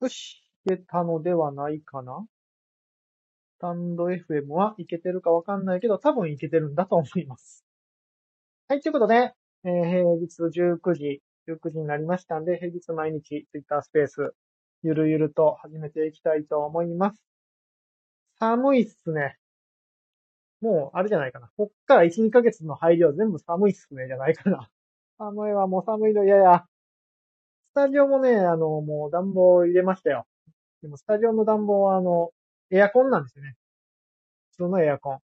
[0.00, 2.24] よし、いけたのではないかな？
[3.56, 7.64] スタンド FM はいけてるかわかんないけど、多分いけてるんだと思います。
[8.68, 9.32] はい、ということで、
[9.64, 14.34] えー平日19時、19時になりましたんで、平日毎日 Twitter スペース、
[14.84, 17.20] ゆるゆると始めていきたいと思います。
[18.38, 19.36] 寒いっすね。
[20.60, 21.50] もう、あれじゃないかな。
[21.56, 24.68] こっから1、2ヶ月の配慮全部寒いっすね、じゃないかな。
[25.18, 26.66] 寒いわ、もう寒いの嫌や。
[27.78, 30.26] スタジオもね、あの、もう暖房入れましたよ。
[30.82, 32.32] でも、スタジオの暖房は、あの、
[32.72, 33.54] エアコンなんですよね。
[34.50, 35.18] 普通のエアコン。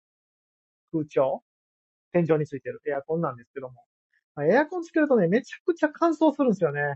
[0.93, 1.43] 空調
[2.13, 3.75] 天井についてるエアコンなんですけども。
[4.37, 6.95] まあエアコンつけるとね、めちゃくちゃ乾燥するんですよね。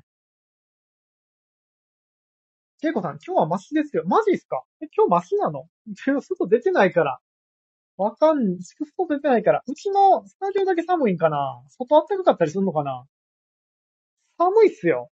[2.81, 4.05] ジェイコさん、今日はマシですよ。
[4.07, 4.63] マジですか？
[4.81, 5.67] え、今日マシなの？
[5.97, 7.19] 外出てないから。
[7.97, 9.65] わかん、外出てないから。
[9.67, 11.65] うちのスタジオだけ寒いんかな？
[11.67, 13.07] 外暖かかったりするのかな？
[14.39, 15.11] 寒いっすよ。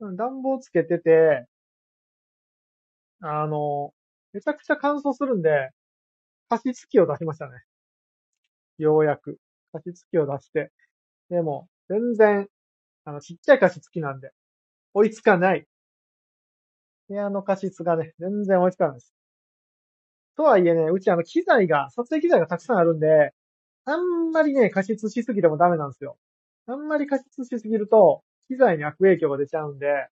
[0.00, 1.46] 暖房つけてて、
[3.20, 3.92] あの、
[4.32, 5.70] めちゃくちゃ乾燥するんで、
[6.48, 7.64] 加湿器を出しましたね。
[8.78, 9.38] ようやく。
[9.72, 10.70] 加湿器を出して。
[11.30, 12.48] でも、全然、
[13.04, 14.32] あの、ちっちゃい加湿器なんで、
[14.94, 15.66] 追いつかない。
[17.08, 19.14] 部屋の加湿がね、全然追いつかないです。
[20.36, 23.32] とはいえね、うちあの、機材が、撮影機材がたくさんあるんで、
[23.86, 26.18] あんまりね、加湿しすぎてもダメなんですよ。
[26.68, 30.08] あんまり加湿しすぎると、機材に悪影響が出ちゃうんで、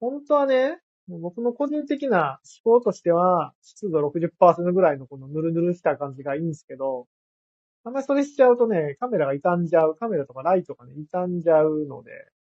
[0.00, 7.06] 本当はね、僕の個人的な思考としては、湿度60%ぐらいのこのヌルヌルした感じがいいんですけど、
[7.84, 12.10] あんまりそれしちゃうとね、カメラが傷んじゃう、カメラとかライトがね、傷んじゃうので、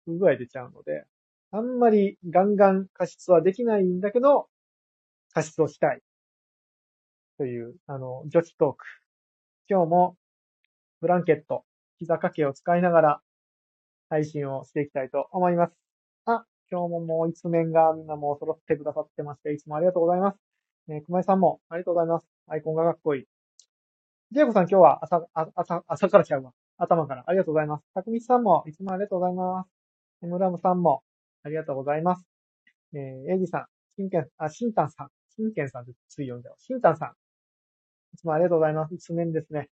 [0.06, 1.04] 不具合出ちゃうので、
[1.52, 4.48] あんまりガンガン加湿はできないんだけど、
[5.34, 6.02] 加湿をしたい。
[7.38, 8.86] という、あの、女子トーク。
[9.70, 10.18] 今日も、
[11.02, 11.66] ブランケット、
[12.00, 13.22] 膝掛けを使いながら、
[14.10, 15.74] 配信をしていきたいと思います。
[16.26, 20.38] あ、今日ももう一面がみんなもう揃ってくださってまして、いつもありがとうございます。
[20.90, 22.28] えー、熊井さんもありがとうございます。
[22.48, 23.26] アイコンがかっこいい。
[24.32, 26.52] ジェイコさん今日は朝、朝、朝からちゃうわ。
[26.78, 27.84] 頭からありがとうございます。
[27.94, 29.70] たくみさんもいつもありがとうございます。
[30.24, 31.04] エムラムさんも
[31.44, 32.26] ありがとうございます。
[32.94, 33.66] えー、エイジさん、
[33.96, 36.56] シンケン、あ、シンタンさん、シンケンさんでつい読んだよ。
[36.60, 37.10] シンタンさん。
[38.14, 38.96] いつもありがとうございます。
[38.96, 39.70] 一面ですね。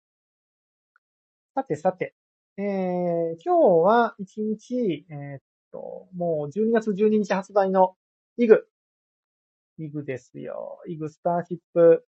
[1.55, 2.15] さてさて、
[2.59, 5.41] えー、今日は一日、えーっ
[5.73, 7.95] と、もう12月12日発売の
[8.37, 8.67] イグ。
[9.79, 10.81] イグですよ。
[10.87, 12.05] イグスターシップ。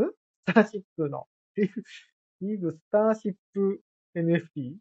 [0.00, 0.04] ん？
[0.46, 1.26] スターシップの。
[2.40, 3.82] イグスターシップ
[4.16, 4.76] NFT?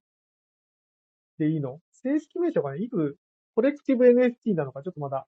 [1.38, 1.80] でいいの？
[1.92, 3.18] 正式名称がね、イグ
[3.56, 5.28] コレクティブ NFT なのかちょっとまだ、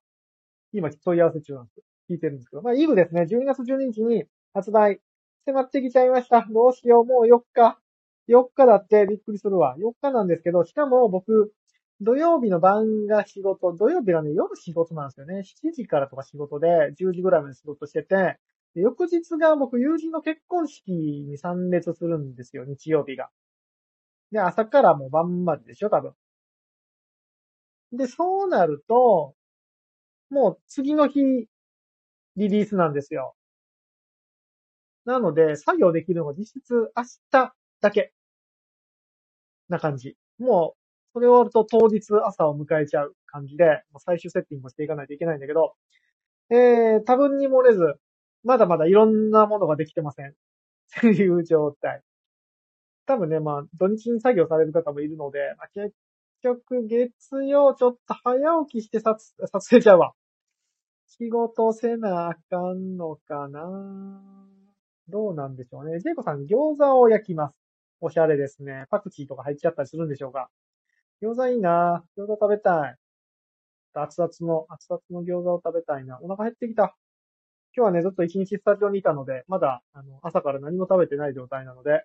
[0.72, 1.84] 今問い合わせ中なんですよ。
[2.10, 2.62] 聞いてるんですけど。
[2.62, 3.22] まあ、イグですね。
[3.22, 5.00] 12月12日に発売
[5.46, 6.46] 迫ってきちゃいました。
[6.50, 7.04] どうしよう。
[7.04, 7.80] もう4日。
[8.30, 9.76] 4日だってびっくりするわ。
[9.78, 11.52] 4日なんですけど、しかも僕、
[12.00, 15.42] 土曜日の晩が仕事、土曜日がね、夜仕事なんですよね。
[15.42, 18.38] 7時からとか仕事で、10時ぐらいまで仕事してて、
[18.74, 23.28] で翌日が僕、友人の結婚式に参列するんですよ、日曜日が。
[24.30, 26.12] で、朝からもう晩まででしょ、多分。
[27.92, 29.34] で、そうなると、
[30.30, 31.20] もう次の日、
[32.36, 33.34] リリースなんですよ。
[35.04, 38.12] なので、作業できるのが実質明日だけ。
[39.70, 40.16] な感じ。
[40.38, 40.80] もう、
[41.14, 45.74] それ終わると当日朝を迎えちゃう感じで、最終セッティングをしていかないといけないんだけど、
[46.50, 47.94] えー、多分に漏れず、
[48.44, 50.30] まだまだいろんなものができてません。
[50.30, 50.32] っ
[51.00, 52.02] ていう状態。
[53.06, 55.94] 多分ね、まあ、土日に作業される方もいるので、まあ、結
[56.42, 59.16] 局、月曜ちょっと早起きして撮
[59.46, 60.12] 撮影ちゃうわ。
[61.06, 64.48] 仕事せなあかんのかな
[65.08, 65.98] どうなんでしょうね。
[65.98, 67.59] ジェイコさん、餃子を焼きます。
[68.00, 68.86] おしゃれですね。
[68.90, 70.48] パクチーとか入っちゃったりするんでしょうか？
[71.22, 72.96] 餃子いいな餃子食べたい。
[73.92, 76.18] 熱々の、熱々の餃子を食べたいな。
[76.22, 76.96] お腹減ってきた。
[77.76, 82.04] 今日はね、ずっと一日スタジオにいたので、まだ、あの、朝から何も食べてない状態なので、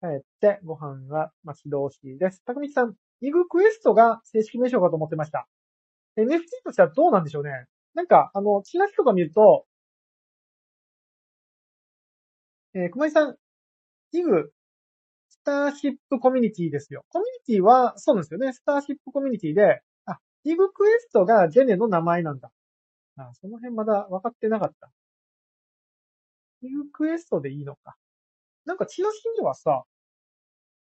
[0.00, 2.42] 帰ってご飯が待ち遠しいです。
[2.44, 5.46] たくみちさん、イグクエストが正式名称かと思ってました。
[6.16, 7.50] NFT としてはどうなんでしょうね。
[7.94, 9.66] なんか、あの、チラシとか見ると、
[12.74, 13.36] えー、熊井さん、
[14.12, 14.52] イグ、
[15.42, 17.04] スターシップコミュニティですよ。
[17.08, 18.52] コミュニティは、そうなんですよね。
[18.52, 22.50] スターシップコミュニティで、あ、イグクエストがジェネの名前なんだ。
[23.16, 24.90] あ、その辺まだ分かってなかった。
[26.62, 27.96] イグクエストでいいのか。
[28.66, 29.84] なんかチラシにはさ、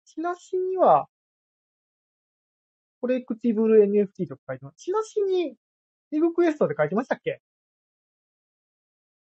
[0.05, 1.07] チラシには、
[2.99, 4.77] コレクティブル NFT とか書いてます。
[4.77, 5.55] チラシに、
[6.11, 7.41] イグクエストで書いてましたっけ？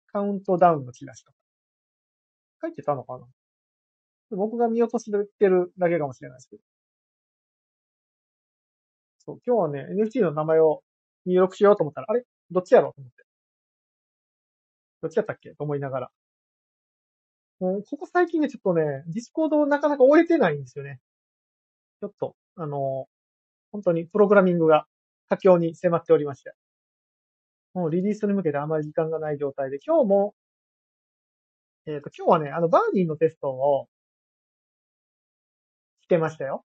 [0.07, 1.37] カウントダウンのチラシとか。
[2.63, 3.27] 書いてたのかな？
[4.31, 6.61] 僕が見落としてるだけかもしれないですけど。
[9.19, 10.83] そう、今日はね、NFT の名前を
[11.25, 12.23] 入力しようと思ったら、あれ？
[12.51, 12.89] どっちやろ？
[12.89, 13.23] うと思って。
[15.01, 15.51] どっちやったっけ？
[15.55, 16.09] と思いながら。
[17.59, 20.99] もう、ここ最近ね、ちょっとね、 Discord をなかなか追えてないんですよね。
[22.01, 23.07] ちょっと、あの、
[23.71, 24.85] 本当にプログラミングが
[25.29, 26.53] 佳境に迫っておりまして。
[27.73, 30.35] もうリリースに向けてあまり時間がない状態で、今日も、
[31.85, 33.87] えっ、ー、と、今日はね、あの、バーニーのテストを
[36.07, 36.63] してましたよ。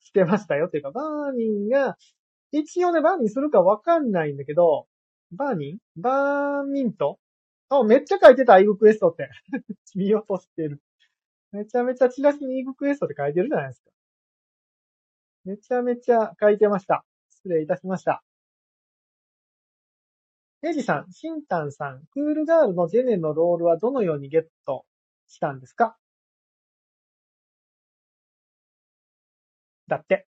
[0.00, 1.98] してましたよっていうか、バーニーが、
[2.50, 4.86] 一応ね、バーニーするかわかんないんだけど、
[5.32, 6.02] バーニー？
[6.02, 7.18] バーミント？
[7.68, 9.28] あ、めっちゃ書いてた、イグクエストって。
[9.94, 10.80] 見落としてる。
[11.52, 13.90] めちゃめちゃチラシにイグクエストって書いてるじゃないですか。
[15.44, 17.04] めちゃめちゃ書いてました。
[17.28, 18.22] 失礼いたしました。
[20.62, 24.86] エジさん、シンタンさん、クールガールのジェネのロールはどのようにゲット
[25.28, 25.96] したんですか？
[29.90, 30.26] だって。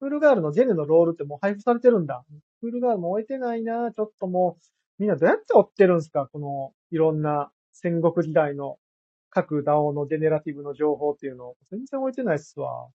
[0.00, 2.24] クールガールのジェネのロールってもう配布されてるんだ。
[2.60, 4.62] クールガールも終えてないなちょっともう、
[4.98, 6.28] みんなどうやって追ってるんすか？
[6.32, 8.78] この、いろんな戦国時代の
[9.30, 12.88] 各 DAO のジェネラティブの情報っていうのを全然置いてないっすわ。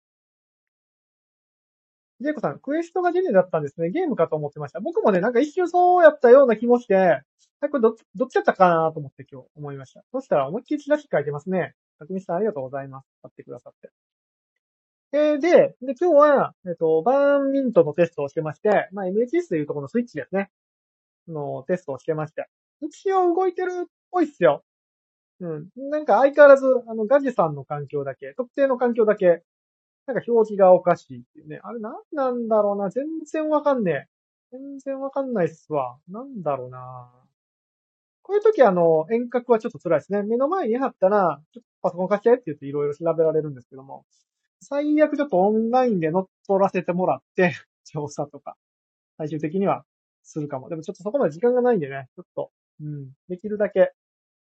[2.19, 3.90] ジェイコさん、クエストがジェネだったんですね。
[3.90, 4.80] ゲームかと思ってました。
[4.80, 7.22] 僕もね、なんか一瞬そうやったような気もして、
[7.62, 10.04] これど、どっちだったかなと思って今日思いました。
[10.12, 11.74] そしたら思いっきりチラシ書いてますね。
[11.98, 13.07] たくみさんありがとうございます。
[13.24, 13.92] 買ってくださって。
[15.13, 20.50] えー、で、で、今日は、えっ、と、バーンミントのテストをしてまして、まあ、MHS というところのスイッチですね。
[21.28, 22.48] のテストをしてまして。
[22.81, 24.63] 一応動いてるっぽいっすよ。
[25.42, 25.68] うん。
[25.90, 29.44] なんか相変わらず、あの、ガジさんの環境だけ、特定の環境だけ、
[30.08, 31.60] なんか表示がおかしいっていうね。
[31.64, 32.90] あれなんなんだろうな。
[32.90, 34.07] 全然わかんねえ。
[34.54, 35.98] 全然わかんないっすわ。
[36.10, 37.12] なんだろうな。
[38.24, 40.24] こういう時あの、遠隔はちょっと辛いですね。
[40.24, 44.06] 目の前に貼ったら、ちょっとパソコン貸してって言っていろいろ調べられるんですけども、
[44.62, 47.54] 最悪ちょっとオンラインで乗っ取らせてもらって、
[47.84, 48.56] 調査とか、
[49.18, 49.84] 最終的には
[50.24, 50.69] するかも。
[50.69, 53.94] でもちょっとそこまで時間がないんでね、ちょっと、うん、できるだけ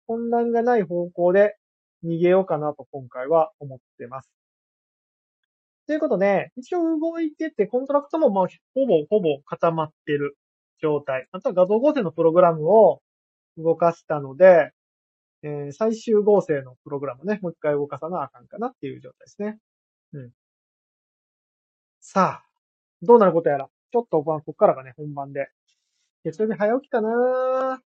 [0.08, 1.56] 混乱がない方向で
[2.04, 4.30] 逃げようかなと今回は思ってます。
[5.88, 10.38] ということで、一応動いてて、コントラクトもまあ、ほぼほぼ固まってる
[10.82, 11.28] 状態。
[11.32, 13.02] あとは画像合成のプログラムを
[13.58, 14.72] 動かしたので、
[15.44, 19.60] えー、最終合成のプログラムね、もう一回動かさなあかんかなっていう状態ですね。
[20.14, 20.32] うん。
[22.00, 22.46] さあ、
[23.02, 23.70] どうなることやら。
[23.92, 25.50] ちょっと、まあ、ここからがね、本番で。
[26.24, 27.82] 月曜日早起きかな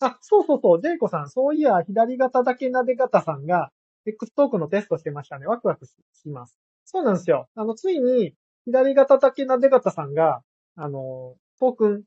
[0.00, 3.70] あ、そうそうそう、ジェイコさん、そういや、左肩だけなで方さんが、
[4.04, 5.46] X トークのテストしてましたね。
[5.46, 5.94] ワクワクし
[6.28, 6.58] ます。
[6.84, 7.48] そうなんですよ。
[7.54, 8.34] あの、ついに、
[8.66, 10.42] 左肩だけなで方さんが、
[10.76, 12.02] あの、トークン、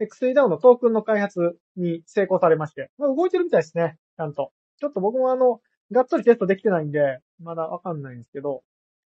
[0.00, 3.98] XADAO のトークンの開発に成功されまして、まあ、動いてるみたいですね。
[4.16, 4.52] ちゃんと。
[4.80, 5.60] ちょっと僕もあの、
[5.92, 8.62] がっつりテストできてないんで、まだわかんないんですけど、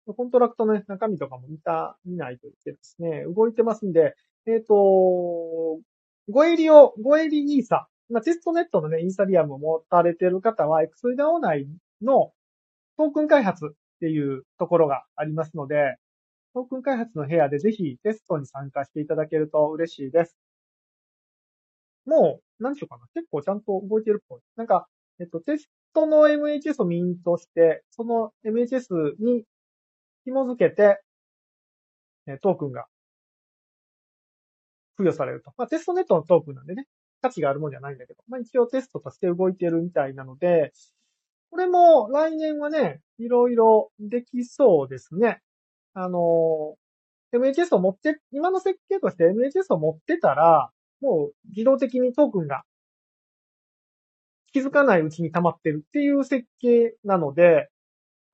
[0.06, 4.14] コントラクトの、ね、中身とかも見た、見ないと言ってですね、動いてますんで、
[4.46, 4.74] えっ、ー、と、
[6.30, 11.66] Goerli を、 Goerli イーサ、まあ、テストネットのね、イーサリアムを持たれてる方は、エクスイダオ内
[12.02, 12.32] の
[12.98, 13.68] トークン開発っ
[14.00, 15.96] ていうところがありますので、
[16.54, 20.36] トークン開発の部屋でぜひテストに参加していただけると嬉しいです。
[22.06, 23.06] もう、何しようかな。
[23.14, 24.40] 結構ちゃんと動いてるっぽい。
[24.56, 24.86] なんか、
[25.18, 29.44] えっと、テストの MHS をミントして、その MHS に
[30.24, 31.00] 紐付けて、
[32.42, 32.86] トークンが
[34.98, 35.52] 付与されると。
[35.56, 36.86] まあ、テストネットのトークンなんでね、
[37.22, 40.72] 価値があるもんじゃないんだけど、まあ、一応テストとして動いてるみたいなので、
[41.50, 45.40] これも来年はね、いろいろできそうですね。
[45.94, 46.74] あの、
[47.32, 52.62] MHS を持って、今の設計として MHS を持ってたら、もう自動的にトークンが
[54.54, 57.68] 気づかないうちに溜まってるっていう設計なので、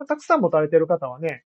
[0.06, 1.44] たくさん持たれてる方はね、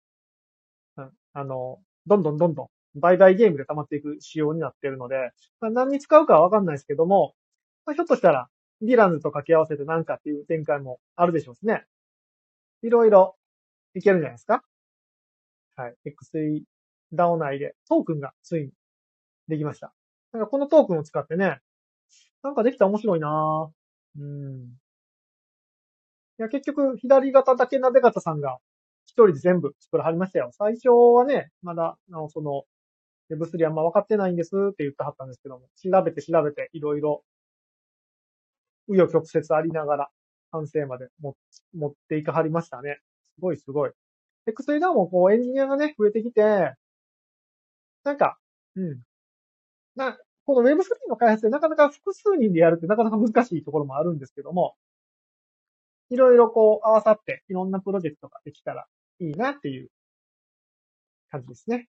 [0.96, 5.30] うんあの、どんどんどんどん売買ゲームで溜まっていく仕様になってるので、
[5.60, 7.34] まあ、何に使うかはわかんないですけども、
[7.84, 8.48] まあ、ひょっとしたら、
[8.82, 11.84] ディランズと掛け合わせて何かっていう展開もあるでしょうしね。
[12.82, 13.36] いろいろ
[13.94, 14.64] いけるんじゃないですか
[15.76, 15.94] はい。
[16.04, 16.62] XE
[17.12, 18.70] ダオ内でトークンがついに
[19.46, 19.92] できました。
[20.32, 21.60] なんかこのトークンを使ってね、
[22.42, 23.75] なんかできたら面白いなぁ。
[24.16, 24.78] うん。
[26.38, 28.58] いや、結局、左肩だけなで方さんが
[29.06, 30.50] 一人で全部作らはりましたよ。
[30.52, 32.64] 最初はね、まだ、あの、その、
[33.30, 37.24] Web3 あんま分かってないんですって言ってはったんですけども、調べて調べていろいろ、
[38.88, 40.10] 紆余曲折ありながら、
[40.50, 42.98] 完成まで持っていかはりましたね。
[43.34, 43.90] すごいすごい。
[44.46, 46.74] XA もこうエンジニアがね、増えてきて、
[48.04, 48.38] なんか、
[48.76, 49.02] うん。
[49.96, 50.76] な、この Web3
[51.08, 54.74] の開発でなかなか複数人でやるってなかなか難しいところもあるんですけども、
[56.08, 58.86] いろいろこう合わさっていろんなプロジェクトができたら
[59.18, 59.88] いいなっていう
[61.30, 61.88] 感じですね。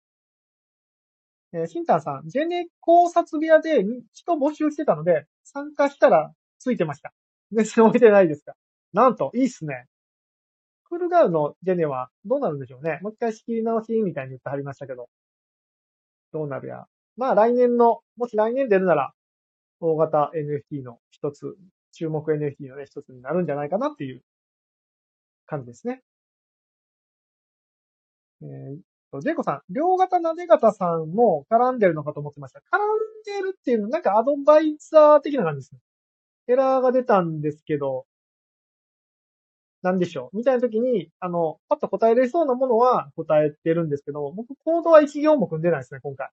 [1.52, 7.12] えー、シンタンさん、ジェネ考察部屋で人募集してたので、参加したらついてました。
[7.52, 8.54] 全然置いてないですか？
[8.92, 9.86] なんと、いいっすね。
[10.88, 12.98] クールガールのジェネはどうなるんでしょうね。
[13.02, 15.08] もう一回仕切り直しみたいに言ってはりましたけど。
[16.32, 16.86] どうなるや。
[17.20, 19.12] まあ来年の、もし来年出るなら、
[19.78, 21.54] 大型 NFT の一つ、
[21.92, 24.22] 注目 NFT の、一つになるんじゃないかなっていう
[25.46, 26.02] 感じですね。
[28.40, 32.60] えー、ジェイコさん、両型なで型さんも絡んでるのかと思ってました。
[32.60, 35.80] 絡んでるっていうの、なんかアドバイザー的な感じですね。
[36.48, 38.06] エラーが出たんですけど、
[39.82, 40.38] なんでしょう？
[40.38, 46.30] みたいな時に、あの、パッと答えれそうなものは答えてるんですけど、僕コードは一行も組んでないですね、今回。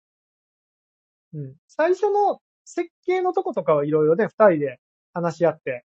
[1.36, 1.56] うん。
[1.68, 4.80] 最初の設計のとことかはいろいろね、二人で
[5.14, 5.86] 話し合って、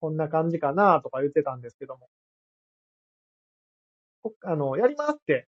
[0.00, 2.08] こんな感じかなとか言ってたんですけども。
[4.44, 5.48] あの、やりますって、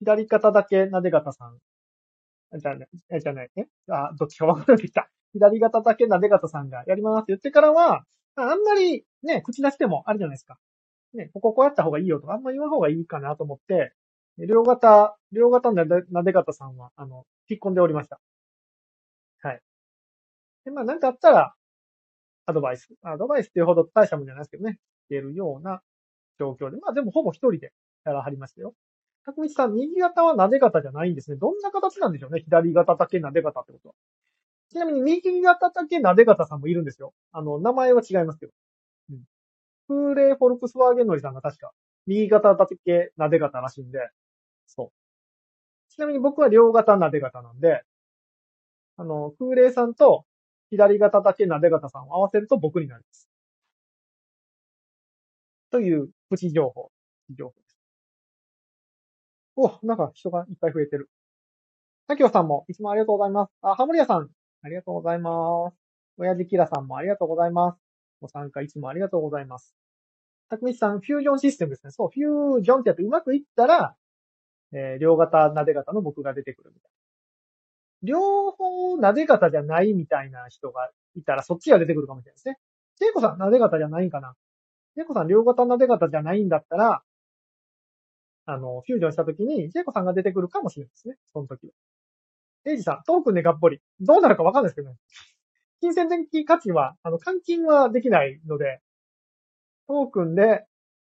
[0.00, 1.58] 左肩だけなで方さん。
[2.58, 3.66] じゃね、え、じゃない、え？
[3.90, 5.08] あ、どっちか分からなてきた。
[5.34, 8.04] 左肩だけなで方さんがやりますって言ってからは、
[8.36, 10.58] あんまりね、口出してもあるじゃないですか。
[11.14, 13.92] ね、こここうやった方がいいよとか、あんま言わん方がいいかなと思って、
[14.38, 18.20] 両型、両型なで、なで方さんは、あの、引っ込んでおりました。
[19.42, 19.60] はい。
[20.64, 21.54] で、まあなんかあったら、
[22.46, 22.88] アドバイス。
[23.02, 24.78] アドバイスっていうほど大したもんじゃないですけどね。
[25.10, 25.82] 出るような
[26.38, 26.78] 状況で。
[26.78, 27.72] まあでもほぼ一人で
[28.04, 28.74] やらはりましたよ。
[29.24, 31.36] たくみさん、右型はなで型じゃないんですね。
[31.36, 32.40] どんな形なんでしょうね。
[32.40, 33.94] 左型だけなで型ってことは。
[34.70, 37.12] ちなみに右型だけなで型さんもいるんですよ。
[37.32, 38.52] あの、名前は違いますけど。
[39.10, 39.24] うん。
[39.88, 41.72] フーレー・フォルクスワーゲンノリさんが確か、
[42.06, 44.10] 右型だけなで型らしいんで、
[44.66, 45.92] そう。
[45.92, 47.82] ちなみに僕は両型なで型なんで、
[48.98, 50.26] あの、空冷さんと
[50.70, 53.28] 左型だけなで型さんを合わせると僕になります。
[55.70, 56.90] というプチ情報。
[57.30, 57.78] 情報です。
[59.56, 61.08] お、なんか人がいっぱい増えてる。
[62.08, 63.50] さきょうさんもいつもありがとうございます。
[63.62, 64.30] あ、ハモリアさん、
[64.62, 65.76] ありがとうございます。
[66.16, 67.78] 親父キラさんもありがとうございます。
[68.20, 69.74] ご参加いつもありがとうございます。
[70.48, 71.92] たくみさん、フュージョンシステムですね。
[71.92, 73.94] そう、フュージョンってやってうまくいったら、
[74.72, 76.97] えー、両型、なで型の僕が出てくるみたいな
[78.02, 82.58] 両方なで方じゃないみたいな人がいたら、そっちが出てくるかもしれないですね。
[82.98, 84.34] ジェイコさん、なで方じゃないんかな？
[84.96, 87.02] ジェイコさん、両型なで方じゃないんだったら、
[88.46, 91.16] あの、フュージョンした時に、ジェイコさんが出てくるかもしれないですね。
[91.32, 91.72] その時は。
[92.66, 93.80] エイジさん、トークンでがっぽり。
[94.00, 94.96] どうなるかわかんないですけどね。
[95.80, 98.80] 金銭的価値は、あの、換金はできないので、
[99.86, 100.64] トークンで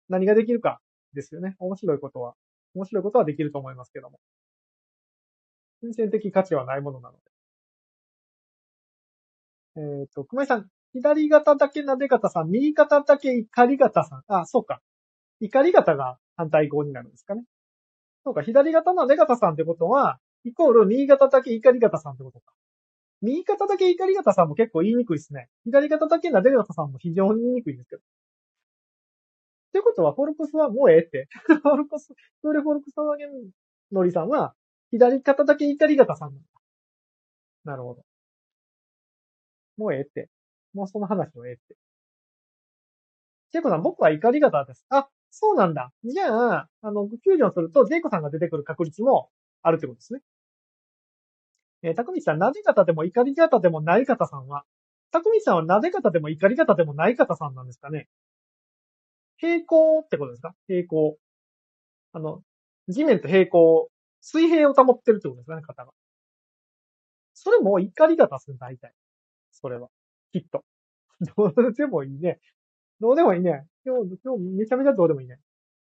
[0.09, 0.81] 何ができるか
[1.15, 1.57] ですよね。
[1.59, 2.35] 面白いことは。
[2.75, 4.21] 面白いことはできると思いますけども。
[5.81, 7.21] 金銭的価値はないものなので。
[9.77, 14.23] えっ、ー、と、熊井さん、左肩だけなで方さん、右肩だけ怒り方さん。
[14.29, 14.81] あ、そうか。
[15.41, 17.45] 怒り方が反対語になるんですかね。
[18.25, 22.53] そうか、左肩なで方さんってことは、イコール右肩だけ怒り方さんってことか。
[23.23, 25.49] 右肩だけ怒り方さんも結構言いにくいですね。
[25.65, 28.01] 左肩だけなで方さんも非常に言いにくいんですけど。
[28.01, 28.03] っ
[29.73, 31.29] てことは、フォルクスはもうええって。
[31.47, 33.51] フォルクス、フーレフォルクスワーゲン
[33.93, 34.55] ノリさんは、
[34.91, 36.47] 左肩だけ怒り方さんなんだ。
[37.65, 38.03] なるほど。
[39.77, 40.29] もうええって。
[40.75, 41.77] もうその話はええって。
[43.53, 44.85] ジェイコさん、僕は怒り方です。
[44.91, 45.93] あ、そうなんだ。
[46.05, 49.29] じゃあ、あの、フュージョンすると、ジェイコさんが出てくる確率も
[49.63, 50.21] あるってことですね。
[51.83, 54.65] えー、たくみさん、なで方でも怒り方でもない方さんは、
[55.11, 58.07] たくみさんはなで方でも怒り方でもない方さんなんですかね
[59.39, 60.55] 平行ってことですか？
[60.69, 61.19] 平行。
[62.13, 62.43] あの、
[62.89, 63.90] 地面と平行
[64.21, 65.93] 水平を保ってるってことですね、肩が。
[67.35, 68.93] それも怒り方する、大体。
[69.51, 69.89] それは。
[70.33, 70.65] きっと。
[71.37, 72.41] どうでもいいね。
[73.01, 73.67] どうでもいいね。
[73.85, 75.39] 今日、今日めちゃめちゃどうでもいいね。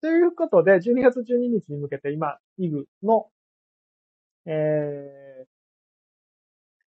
[0.01, 3.31] ということで、12月12日に向けて今、イグの、
[4.45, 5.47] え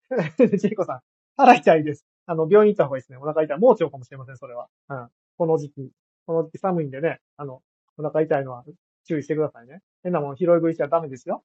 [0.09, 1.01] ー、 ジェイコさん、
[1.37, 2.05] 腹痛いです。
[2.25, 3.17] あの、病院行った方がいいですね。
[3.17, 3.59] お腹痛い。
[3.59, 4.69] 盲腸かもしれません、それは。
[4.89, 5.09] うん。
[5.37, 5.91] この時期。
[6.25, 7.63] この時期寒いんでね、あの、
[7.97, 8.63] お腹痛いのは
[9.09, 9.81] 注意してくださいね。
[10.03, 11.43] 変なもん拾い食いしちゃダメですよ。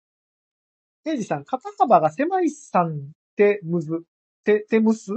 [1.06, 2.98] エイジさん、肩幅が狭いさんっ
[3.36, 4.02] てむず、
[4.44, 5.12] て、てむす？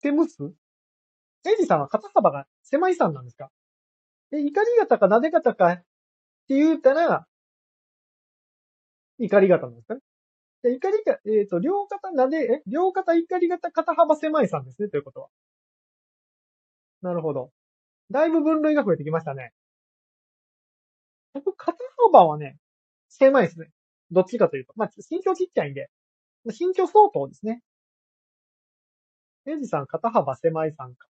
[0.00, 0.36] てむす？
[1.44, 3.50] エイジさんは肩幅が狭いさんなんですか？
[4.30, 5.82] え、怒り型か撫で方かって
[6.48, 7.26] 言うたら、
[9.18, 9.94] 怒り型なんですか？
[9.96, 10.00] ね
[10.62, 15.28] で怒りが、えっ、ー、と、両肩撫で、え、両肩怒り型肩幅狭いさんですね、ということは。
[17.02, 17.50] なるほど。
[18.10, 19.52] だいぶ分類が増えてきましたね。
[21.34, 22.58] 僕、肩幅はね、
[23.08, 23.70] 狭いですね。
[24.10, 24.72] どっちかというと。
[24.76, 25.90] まあ、身長ちっちゃいんで、
[26.46, 27.62] 身長相当ですね。
[29.46, 31.08] エイジさん、肩幅狭いさんか。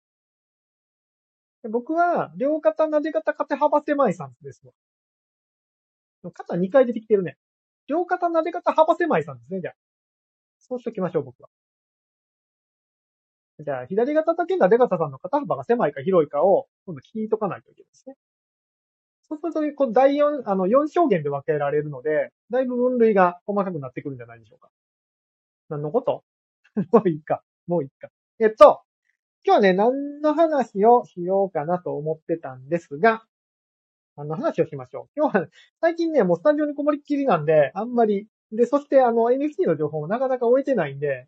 [1.71, 4.73] 僕は、両肩撫で肩肩幅狭いさんですわ。
[6.33, 7.37] 肩2回出てきてるね。
[7.87, 9.75] 両肩撫で肩幅狭いさんですね、じゃあ。
[10.59, 11.49] そうしときましょう、僕は。
[13.61, 18.17] じゃあ、左肩だけな出方さんの肩幅が狭いか広いかを、今度聞いとかないといけないですね。
[19.41, 24.69] そうすると、この第4、あの、4証言で分けられるので、だいぶ分類が細かくなってくるんじゃないでしょうか。
[25.69, 26.25] 何のこと？
[26.93, 27.43] もういいか。
[27.67, 28.09] もういいか。
[28.39, 28.83] えっと、
[29.45, 33.25] 今日はね、何の話をしようかなと思ってたんですが、
[34.17, 35.09] 何の話をしましょう？
[35.17, 35.47] 今日は、
[35.81, 41.27] 最近ね、もうスタジオにこもりっきりなんで、あんまり、で、そしてあの、NFT の情報もなかなか終えてないんで、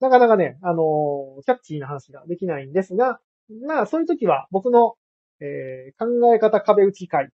[0.00, 3.20] なかなかね、あの、キャッチーな話ができないんですが、
[3.66, 4.96] まあ、そういう時は僕の、
[5.40, 7.30] えー、考え方壁打ち会。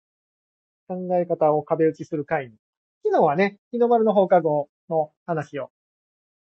[0.89, 2.57] 考え方を壁打ちする会に。
[3.05, 5.71] 昨日はね、日の丸の放課後の話を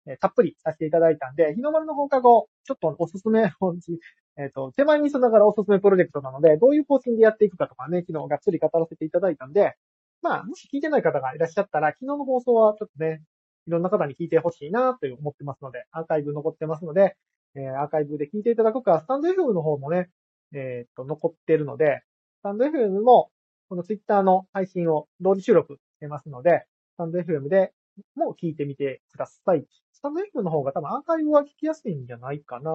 [0.08, 3.44] えー、たっぷりさせていただいたんで、日の丸の放課後、ちょっとおすすめ、
[4.38, 9.76] えっ、ー、と、手前にしながらおすすめプロジェクトなので、どういう方針でやっていくかとかね、昨日がっつり語らせていただいたんで、
[10.22, 13.22] まあ、もし聞いてない方がいらっしゃったら、昨日の放送はちょっとね、
[13.68, 17.18] いろんな方に聞いてほしいなと思ってますので、アーカイブ残ってますので、
[17.56, 20.10] えー、アーカイブで聞いていただくか、スタンド FM の方もね、
[20.54, 22.02] えっ、と、残ってるので、
[22.40, 23.30] スタンド FM も、
[23.70, 27.74] このツイッターの配信を同時収録してますので、スタンド FM で
[28.16, 29.66] も聞いてみてください。
[29.92, 32.72] スタンド FM の方が多分アーカイブは聞きやすいんじゃないかな。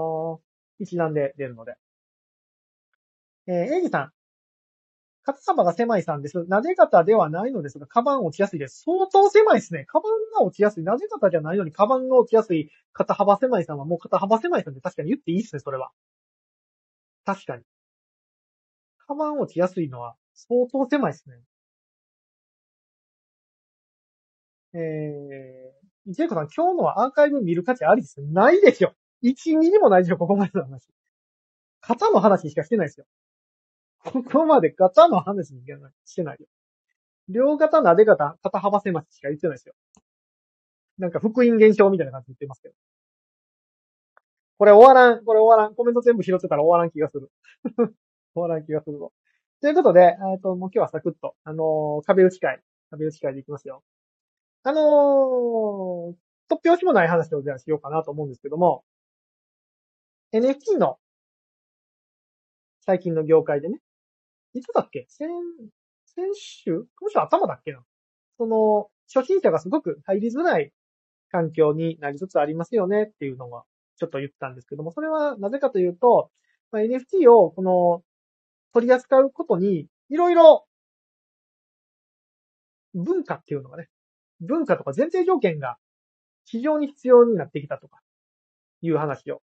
[0.79, 1.75] 一覧で出るので。
[3.47, 4.12] えー、エイジさん。
[5.25, 6.41] 肩幅が狭いさんです。
[6.41, 8.83] 撫で方ではないのですが、カバン落ちやすいです。
[8.85, 9.85] 相当狭いですね。
[9.85, 10.85] カバンが落ちやすい。
[10.85, 15.91] 撫で方じゃないのにカバンが落ちやすい肩幅狭いさんはもう肩幅狭いさんで確かに言っていいですね、それは。
[17.25, 17.62] 確かに。
[19.07, 21.37] カバン落ちやすいのは相当狭いですね。
[24.75, 28.95] えー、ジェイコさん、今日のはアーカイブ見る価値ありですないでしょ。
[29.23, 30.88] 1ミリもないでしょ、ここまでの話。
[31.83, 33.07] 型の話しかしてないですよ。
[34.05, 35.62] ここまで型の話に
[36.05, 36.47] してないよ。
[37.29, 39.75] 両型撫で方、肩幅狭ししか言ってないですよ。
[40.99, 42.75] なんか福音現象みたいな感じで言ってますけど。
[44.62, 45.75] これ終わらん、これ終わらん。
[45.75, 47.33] コメント全部拾ってたら終わらん気がする。
[48.33, 49.12] 終わらん気がするぞ。
[49.61, 53.83] ということで、えっと、もう今日はサクッと、あのー、壁打ち会、壁打ち会でいきますよ。
[54.62, 56.14] あのー、
[56.48, 58.85] 突拍子もない話をじゃあしようかなと思うんですけども、
[60.33, 61.01] NFT の
[62.83, 63.81] 最近の業界でね、
[64.55, 65.07] いつだっけ？
[65.09, 65.29] 先、
[66.07, 66.87] 先週？
[67.01, 67.83] 今週頭だっけな？
[68.38, 70.72] その、初心者がすごく入りづらい
[71.33, 73.64] 環境になりつつありますよねっていうのは
[74.03, 76.33] ちょっと言ったんですけども、それはなぜかというと、
[76.73, 78.03] まあ、NFT をこの
[78.75, 80.67] 取り扱うことに、いろいろ
[82.95, 83.88] 文化っていうのがね、
[84.41, 85.77] 文化とか前提条件が
[86.47, 88.01] 非常に必要になってきたとか、
[88.81, 89.41] いう話を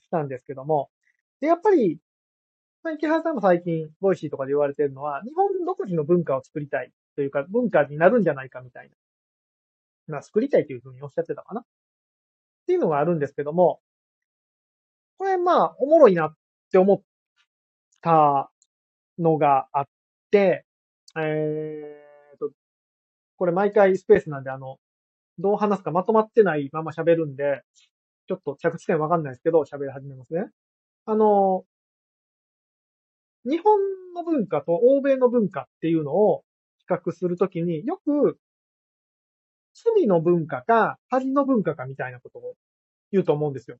[0.00, 0.90] したんですけども、
[1.40, 2.00] で、やっぱり、
[2.82, 8.96] まあ、池原さんも最近、ボイシーとかで言われてるのは、日本独自の文化を作りたいというか、文化になるんじゃないかみたいな。
[10.08, 11.60] まあ、作りたいというふうにおっしゃってたかな。
[11.60, 11.64] っ
[12.66, 13.80] ていうのがあるんですけども、
[15.20, 16.34] これまあ、おもろいなっ
[16.72, 17.02] て思っ
[18.00, 18.50] た
[19.18, 19.84] のがあっ
[20.30, 20.64] て、
[21.14, 22.50] えっー
[23.36, 24.78] これ毎回スペースなんで、あの、
[25.38, 27.60] どう話すかまとまってないまま喋るんで、
[28.28, 30.46] ちょっと着地点わかんないですけど、喋り始めますね。
[31.04, 31.66] あの、
[33.44, 33.78] 日本
[34.14, 36.44] の文化と欧米の文化っていうのを
[36.78, 38.38] 比較するときによく、
[39.74, 42.54] 罪の文化か恥の文化かみたいなことを
[43.12, 43.76] 言うと思うんですよ。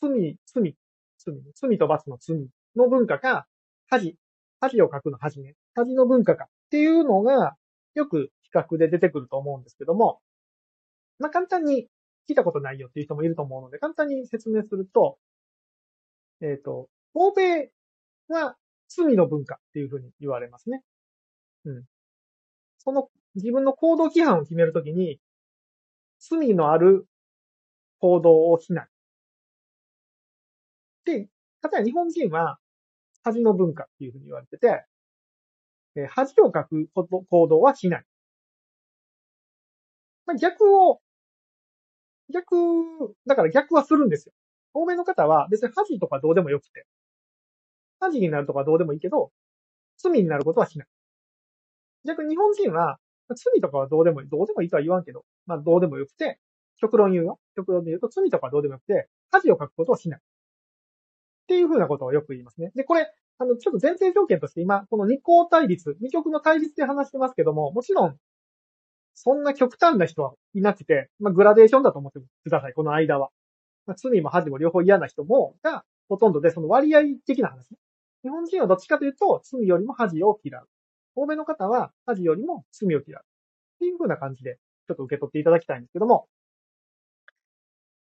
[0.00, 0.76] 罪、罪、
[1.18, 3.46] 罪、罪と罰の罪の文化か、
[3.88, 4.16] 恥、
[4.60, 5.54] 恥を書くの恥ね。
[5.74, 7.56] 恥の文化かっていうのが
[7.94, 10.20] よく比較で出てくると思うんですけども、
[11.18, 11.88] まあ、簡単に
[12.28, 15.18] 聞いたことないよっていう人もいると思うので、簡単に説明すると、
[16.42, 17.70] えっ、ー、と、欧米
[18.28, 18.56] は
[18.88, 20.82] 罪の文化っていうふうに言われますね。
[21.64, 21.84] うん。
[22.78, 25.20] その自分の行動規範を決めるときに、
[26.18, 27.06] 罪のある
[28.00, 28.88] 行動をしない。
[31.06, 31.28] で、例え
[31.62, 32.58] ば日本人は
[33.24, 34.84] 恥の文化っていうふうに言われてて、
[35.96, 38.04] え恥をかくこと行動はしない。
[40.26, 41.00] まあ、逆を、
[42.32, 42.56] 逆、
[43.26, 44.32] だから逆はするんですよ。
[44.74, 46.86] 欧米の方は別に恥とかどうでもよくて。
[48.00, 49.30] 恥になるとかどうでもいいけど、
[49.98, 50.88] 罪になることはしない。
[52.06, 54.28] 逆に日本人は、罪とかはどうでもいい。
[54.28, 56.38] どうでもいいとは言わんけど、まあどうでもよくて、
[56.78, 57.40] 極論言うよ。
[57.56, 60.20] 極論で言うと罪とかどうでもよくて、恥をかくことをしない。
[61.46, 62.72] っていうふうなことをよく言いますね。
[62.74, 68.16] で、これ、あの、ちょっと前提条件として今、この二項対立、二極の対立で話してますけども、もちろん、
[69.14, 73.30] そんな極端な人はいなくて、まあ、グラデーションだと思ってください、この間は。
[73.86, 77.68] まあ、罪も恥も両方嫌な人も、が、ほとんどで、その割合的な話。
[78.22, 80.68] 日本人はどっちかというと、罪よりも恥を嫌う。
[81.14, 83.22] 欧米の方は恥よりも罪を嫌う。
[83.22, 86.28] っていう風な感じでちょっと受け取っていただきたいんですけども、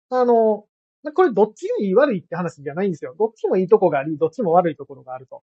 [0.10, 0.65] あの、
[1.11, 3.15] これどっちがいい悪いって話じゃないんですよ。
[3.17, 5.43] どっちもいいとこがあり、どっちも悪いところがあると。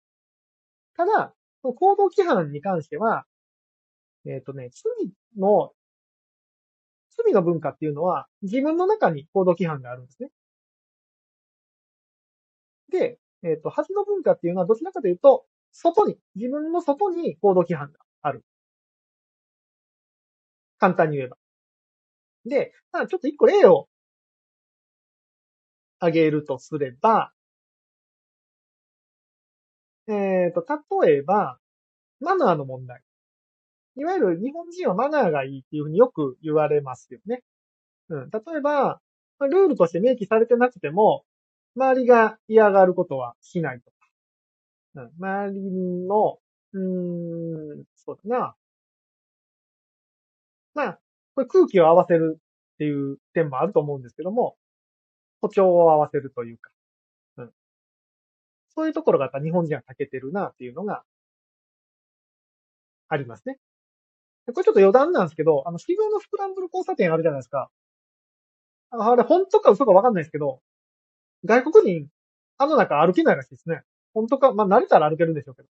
[0.96, 3.24] ただ、その行動規範に関しては、
[4.26, 5.72] えっ、とね、罪の、
[7.24, 10.30] 罪の文化っていうのは自分の中に行動規範があるんですね。
[12.90, 18.44] で、えっ、と、恥の文化っていうのはどちらかというと、外に、自分の外に行動規範がある。
[20.78, 21.36] 簡単に言えば。
[22.46, 23.88] で、まあちょっと一個例を
[25.98, 27.32] 挙げるとすれば、
[30.08, 30.64] えっ、と、
[31.02, 31.58] 例えば、
[32.20, 33.02] マナーの問題。
[33.96, 37.42] いわゆる日本人はマナーがいいっていうふうによく言われますよね。
[38.10, 38.30] うん。
[38.30, 39.00] 例えば、
[39.40, 41.24] ルールとして明記されてなくても、
[41.76, 43.96] 周りが嫌がることはしないとか。
[44.96, 45.12] うん。
[45.18, 45.60] 周り
[46.06, 46.38] の、
[46.74, 48.56] うーん、そうだな。
[50.74, 51.00] まあ、
[51.34, 52.38] これ空気を合わせる
[52.74, 54.56] っていう点もあると思うんですけども、
[55.40, 56.70] 歩調を合わせるというか。
[57.38, 57.52] うん。
[58.74, 61.04] そういうところがやっぱ日本人は欠けてるなっていうのが
[63.08, 63.58] ありますね。
[64.52, 67.70] これちょっと余談なんですけど、あの、渋谷のスクランブル交差点あるじゃないですか。
[68.90, 70.60] あれ、本当か嘘かわかんないですけど、
[71.44, 72.08] 外国人、
[72.56, 73.82] あの中歩けないらしいですね。
[74.14, 75.68] 本当か、まあ、慣れたら歩けるんでしょうけど。
[75.68, 75.70] っ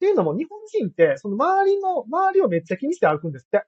[0.00, 3.64] ていうのも、日本人って、その周りの、周りをめっちゃ気にして歩くんですって。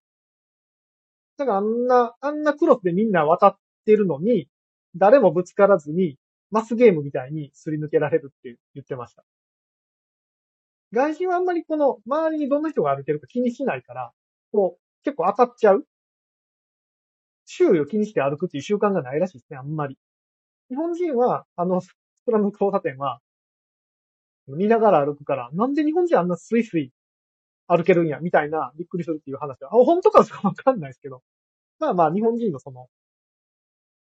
[1.36, 4.48] だからあんな、あんなクロスでみんな渡ってるのに、
[4.96, 6.16] 誰もぶつからずに、
[6.50, 9.24] マスゲームみたいにすり抜けられるって言ってました。
[10.92, 14.12] 外人はあんまりこの周りにどんな人が歩いてるか気にしないから、
[14.52, 15.86] こう、結構当たっちゃう。
[17.46, 19.98] 周囲を気にして歩くっていう習慣がないらしいですね、あんまり。
[20.68, 21.92] 日本人は、あの、ス
[22.26, 23.20] クラム交差点は、
[24.48, 26.92] 見ながら歩くから、なんで日本人あんなスイスイ
[27.68, 31.22] 歩けるんや、みたいな、びっくりするっていう話は、あ、本当かかわかんないですけど。
[31.78, 32.88] まあまあ、日本人のその、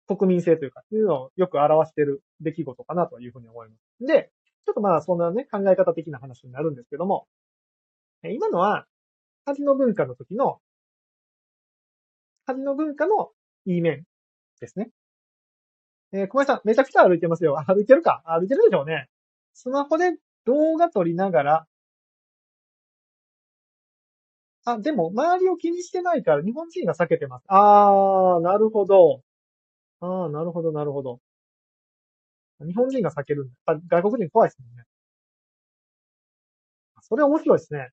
[0.06, 4.06] 国民性というか、いうのをよく表している出来事かなというふうに思います。
[4.06, 4.30] で、
[4.66, 7.26] ちょっとまあ、そんなね、考え方的な話になるんですけども、
[8.22, 8.86] 今のは、
[9.44, 10.60] 恥の文化の時の、
[12.46, 13.30] 恥の文化の
[13.66, 14.04] いい面
[14.60, 14.90] ですね。
[16.12, 17.56] えー、小林さん、めちゃくちゃ歩いてますよ。
[17.66, 18.22] 歩いてるか？
[18.26, 19.08] 歩いてるでしょうね。
[19.54, 21.66] スマホで動画撮りながら、
[24.64, 27.44] あ、でも、周りを気にしてないから日本人が避けてます。
[27.48, 29.22] あー、なるほど。
[30.02, 31.20] ああ、なるほど、なるほど。
[32.64, 33.74] 日本人が避けるんだ。
[33.88, 34.84] 外国人怖いですもんね。
[37.02, 37.90] それ面白いですね。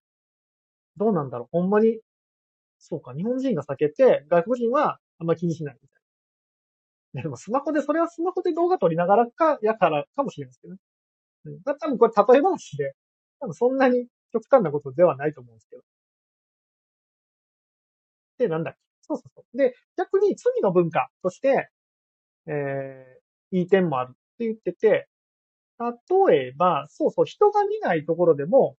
[0.98, 1.48] どうなんだろう。
[1.52, 2.00] ほんまに、
[2.80, 6.02] そうか、日本人が避けて、外国人はあんま気にしないみたい
[7.13, 7.22] な。
[7.24, 10.80] でもスマホで、それはスマホで動画撮りながらか、やからかもしれないですけどね。
[11.45, 11.63] うん。
[11.63, 12.93] 多分これ例え話で、
[13.41, 15.84] 多分そんなに極端なことではないと思うんですけど。
[18.38, 19.58] で、なんだっけそうそうそう。
[19.58, 21.69] で、逆に罪の文化として、
[22.50, 25.08] えー、いい点もあるって言ってて、
[26.30, 28.76] 例えば、そうそう、人が見ないところでも、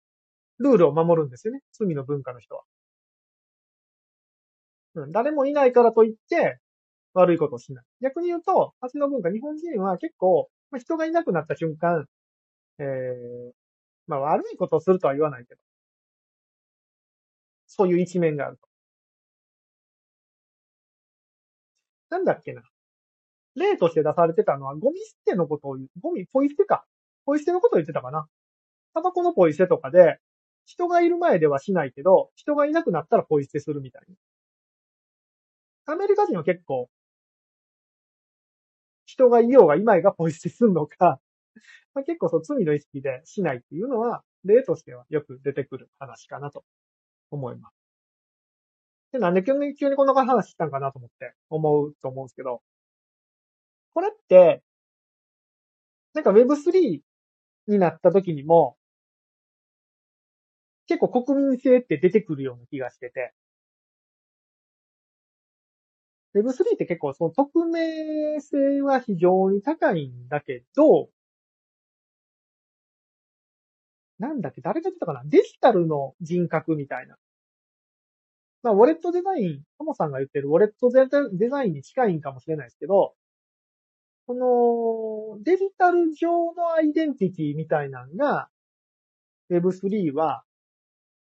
[0.60, 1.62] ルールを守るんですよね。
[1.72, 2.64] 罪の文化の人は。
[4.96, 6.60] うん、誰もいないからといって、
[7.14, 7.86] 悪いことをしない。
[8.02, 12.06] 逆に言うと、蜂の文化、日本人は結構、まあ、人がいなくなった瞬間、
[12.80, 13.52] えー、
[14.08, 15.62] まあ悪いことをするとは言わないけど、
[17.68, 18.68] そういう一面があると。
[22.10, 22.69] なんだっけな。
[23.56, 26.86] 例として出されてたのは、ゴミ捨てのことを言う、ゴミ、ポイ捨てか。
[27.26, 28.28] ポイ捨てのことを言ってたかな。
[28.94, 30.20] タバコのポイ捨てとかで、
[30.66, 35.94] 人がいる前ではしないけど、人がいなくなったらポイ捨てするみたいな。
[35.94, 36.90] アメリカ人は結構、
[39.06, 41.20] 人がいようがいまいがポイ捨てするのか、
[41.96, 46.64] まあ、結構そう罪の意識でしないっていうのは、例としてはよく出てくる話かなと
[47.32, 47.76] 思います。
[49.12, 52.62] で、なんで急に、急にこんな話したんかなと思って思うと思うんですけど、
[53.94, 54.64] これって、
[56.14, 57.02] なんか Web3
[57.68, 58.78] になった時にも、
[60.88, 63.34] 結構国民性って出てくるような気がしてて、
[66.36, 71.10] Web3 って結構その匿名性は非常に高いんだけど、
[74.20, 75.22] なんだっけ、誰が言ったかな？
[75.26, 77.16] デジタルの人格みたいな。
[78.64, 83.14] まあ、ウォレットデザイン、トモさんが言ってるウォレットデザインに近いんかもしれないですけど、
[84.30, 88.48] このデジタル上のアイデンティティみたいなのが
[89.50, 90.44] Web3 は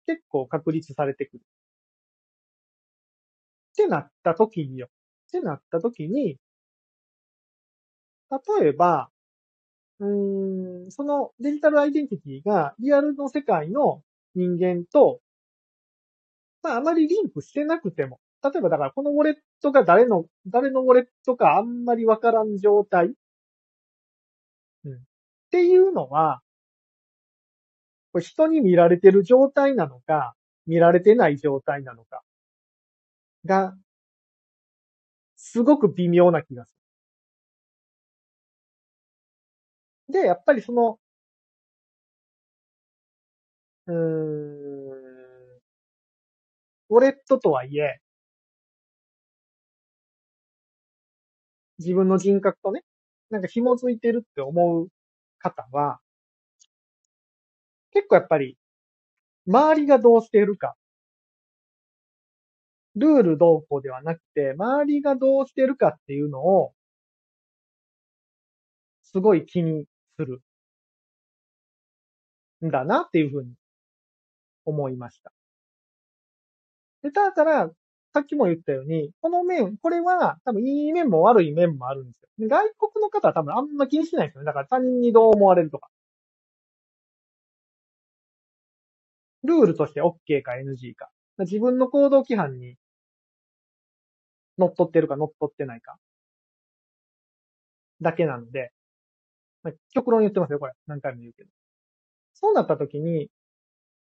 [0.06, 1.40] 結構確立されてくる。
[1.40, 1.42] っ
[3.76, 4.88] てなった時によ。
[5.28, 6.36] ってなった時に、
[8.60, 9.08] 例えば、
[10.00, 14.02] うーん、そのデジタルアイデンティティがリアルの世界の
[14.34, 15.22] 人間と
[16.62, 23.14] まああまりリンクしてなくても、例えばだからこのウォレットが誰の、誰のウォレットかあんまりわからん状態。
[24.84, 24.94] うん。
[24.94, 24.98] っ
[25.50, 26.42] ていうのは、
[28.20, 30.34] 人に見られてる状態なのか、
[30.66, 32.22] 見られてない状態なのか、
[33.44, 33.76] が、
[35.36, 36.76] すごく微妙な気がす
[40.08, 40.12] る。
[40.12, 40.98] で、やっぱりその、
[43.86, 45.58] うーん、
[46.90, 47.98] ウォレットとはいえ、
[51.78, 52.82] 自分の人格とね、
[53.30, 54.88] なんか紐づいてるって思う
[55.38, 56.00] 方は、
[57.92, 58.56] 結構やっぱり、
[59.46, 60.76] 周りがどうしてるか。
[62.96, 66.74] ルールどうこうではなくて、周りがどうしてるかっていうのを、
[69.02, 69.86] すごい気に
[70.16, 70.40] する。
[72.64, 73.54] んだなっていうふうに
[74.64, 75.32] 思いました。
[77.02, 77.70] で、だから、
[78.14, 82.48] さっきも言ったように、この面、これは多分いい面も悪い面もあるんですよ。
[82.48, 84.46] 外国の方は多分あんま気にしないですよね。
[84.46, 85.88] だから他人にどう思われるとか。
[89.42, 91.10] ルールとして OK か NG か。
[91.38, 92.76] 自分の行動規範に
[94.58, 95.96] 乗っ取ってるか乗っ取ってないか。
[98.00, 98.72] だけなので、
[99.62, 100.72] まあ、極論言ってますよ、これ。
[100.86, 101.50] 何回も言うけど。
[102.34, 103.28] そうなった時に、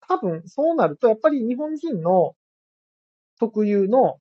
[0.08, 2.34] 多分そうなると、やっぱり日本人の
[3.38, 4.18] 特有の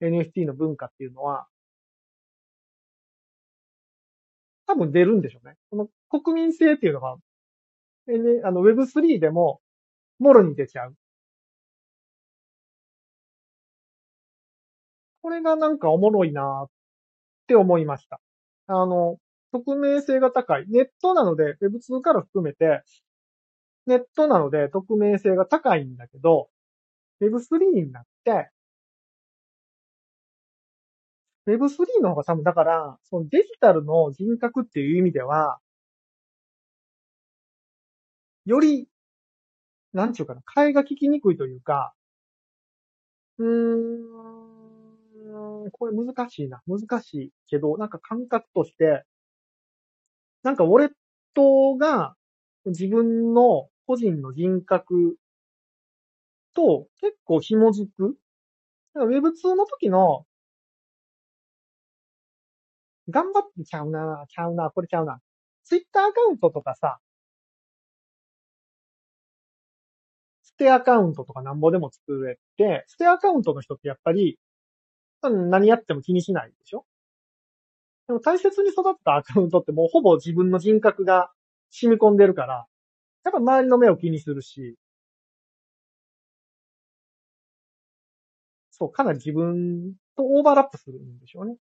[0.00, 1.46] NFT の文化っていうのは、
[4.66, 5.56] 多分出るんでしょうね。
[5.70, 9.60] この国民性っていうのが、あの Web3 でも、
[10.18, 10.94] もろに出ちゃう。
[15.22, 16.70] これがなんかおもろいなっ
[17.46, 18.20] て思いました。
[18.66, 19.18] あの、
[19.52, 20.66] 匿名性が高い。
[20.68, 22.82] ネットなので、Web2 から含めて、
[23.86, 26.48] ネットなので匿名性が高いんだけど、
[27.20, 28.50] Web3 になって、
[31.46, 35.58] Web3 の方が多分だから、そのデジタルの人格っていう意味では、
[38.46, 38.88] より、
[39.94, 41.94] なんちゅうかな、替えが聞きにくいというか、
[43.38, 43.46] うー
[45.66, 46.62] ん、これ難しいな。
[46.66, 49.04] 難しいけど、なんか感覚として、
[50.42, 50.90] なんかウォレッ
[51.34, 52.14] トが
[52.66, 55.16] 自分の個人の人格
[56.54, 58.16] と結構紐づく。
[58.96, 60.24] Web2 の時の、
[63.10, 65.20] 頑張ってちゃうな、ちゃうな、これちゃうな。
[65.64, 66.98] Twitter アカウントとかさ、
[70.42, 74.38] ステアカウントとかなんぼでも作れて、ステアカウントの人ってやっぱり、
[75.22, 76.84] 何やっても気にしないでしょ？
[78.06, 81.30] でも大切に育ったアカウントってもうほぼ自分の人格が
[81.70, 82.66] 染み込んでるから、
[83.24, 84.76] やっぱ周りの目を気にするし、
[88.76, 91.56] そう、かなり自分とオーバーラップするんでしょうね。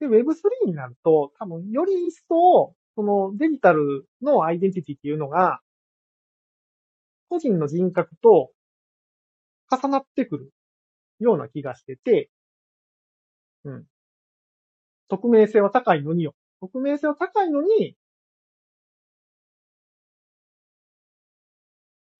[0.00, 5.60] で、Web3 になると、多分、より一層、そのデジタルのアイデンティティっていうのが、
[7.30, 8.52] 個人の人格と
[9.70, 10.52] 重なってくる
[11.18, 12.30] ような気がしてて、
[13.64, 13.86] うん。
[15.08, 16.34] 匿名性は高いのによ。
[16.60, 17.96] 匿名性は高いのに、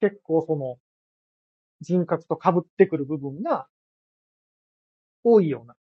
[0.01, 0.79] 結構その、
[1.81, 3.67] 人格と被ってくる部分が
[5.25, 5.75] 多いような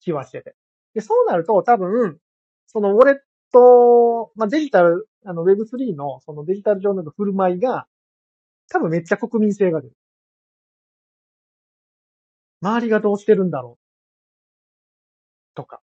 [0.00, 0.54] 気はしてて。
[0.94, 2.18] で、そうなると多分、
[2.66, 3.16] そのウォレッ
[3.52, 7.86] ト、まあ、デジタル、あの Web3 のそのデジタル上での振る舞いが、
[8.70, 9.94] 多分めっちゃ国民性が出る。
[12.62, 13.84] 周りがどうしてるんだろう。
[15.54, 15.80] とか。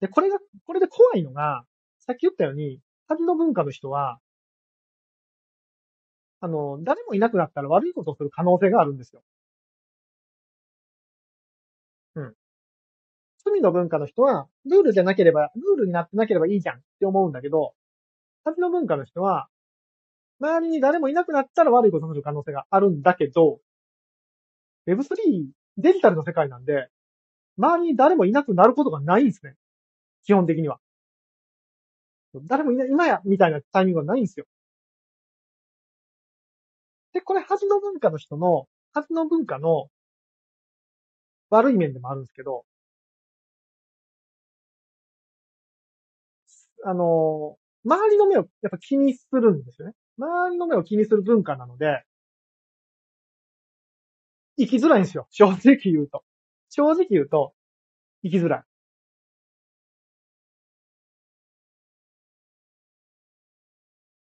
[0.00, 1.64] で、これが、これで怖いのが、
[1.98, 4.18] さっき言ったように、旅の文化の人は、
[6.40, 9.22] あの、誰もいなくなったら悪いことをする可能性があるんですよ。
[12.14, 12.34] うん。
[13.44, 17.74] 罪の文化の人は、ルールじゃなければ、ルールになってなければいいじゃんって思うんだけど、
[18.44, 19.48] 旅の文化の人は、
[20.40, 23.60] 周りに誰もいなくなったら悪いことをする可能性があるんだけど、
[24.86, 26.88] Web3、デジタルの世界なんで、
[27.58, 29.54] 周りに誰もいなくなることがないんですね。
[30.24, 30.80] 基本的には。
[32.46, 34.46] 誰もいない、今や、みたいなタイミングがないんですよ。
[37.12, 39.88] で、これ、恥の文化の人の、恥の文化の
[41.50, 42.64] 悪い面でもあるんですけど、
[46.84, 49.94] あの、周りの目をやっぱ気にするんですよね。
[50.18, 52.04] 周りの目を気にする文化なので、
[54.58, 55.26] 生きづらいんですよ。
[55.30, 56.22] 正直言うと。
[56.68, 57.52] 正直言うと、
[58.24, 58.64] 生きづらい。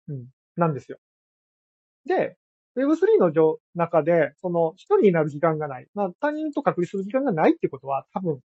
[0.08, 0.28] うん。
[0.56, 1.00] なんですよ。
[2.06, 2.38] で、
[2.80, 5.88] Web3 の中で、その、一人になる時間がない。
[5.94, 8.40] まあ、他人と隔離する時間がないってことは、多分、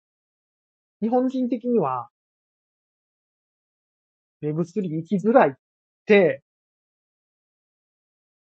[1.00, 2.08] 日本人的には、
[4.42, 5.52] Web3 行きづらいっ
[6.06, 6.42] て、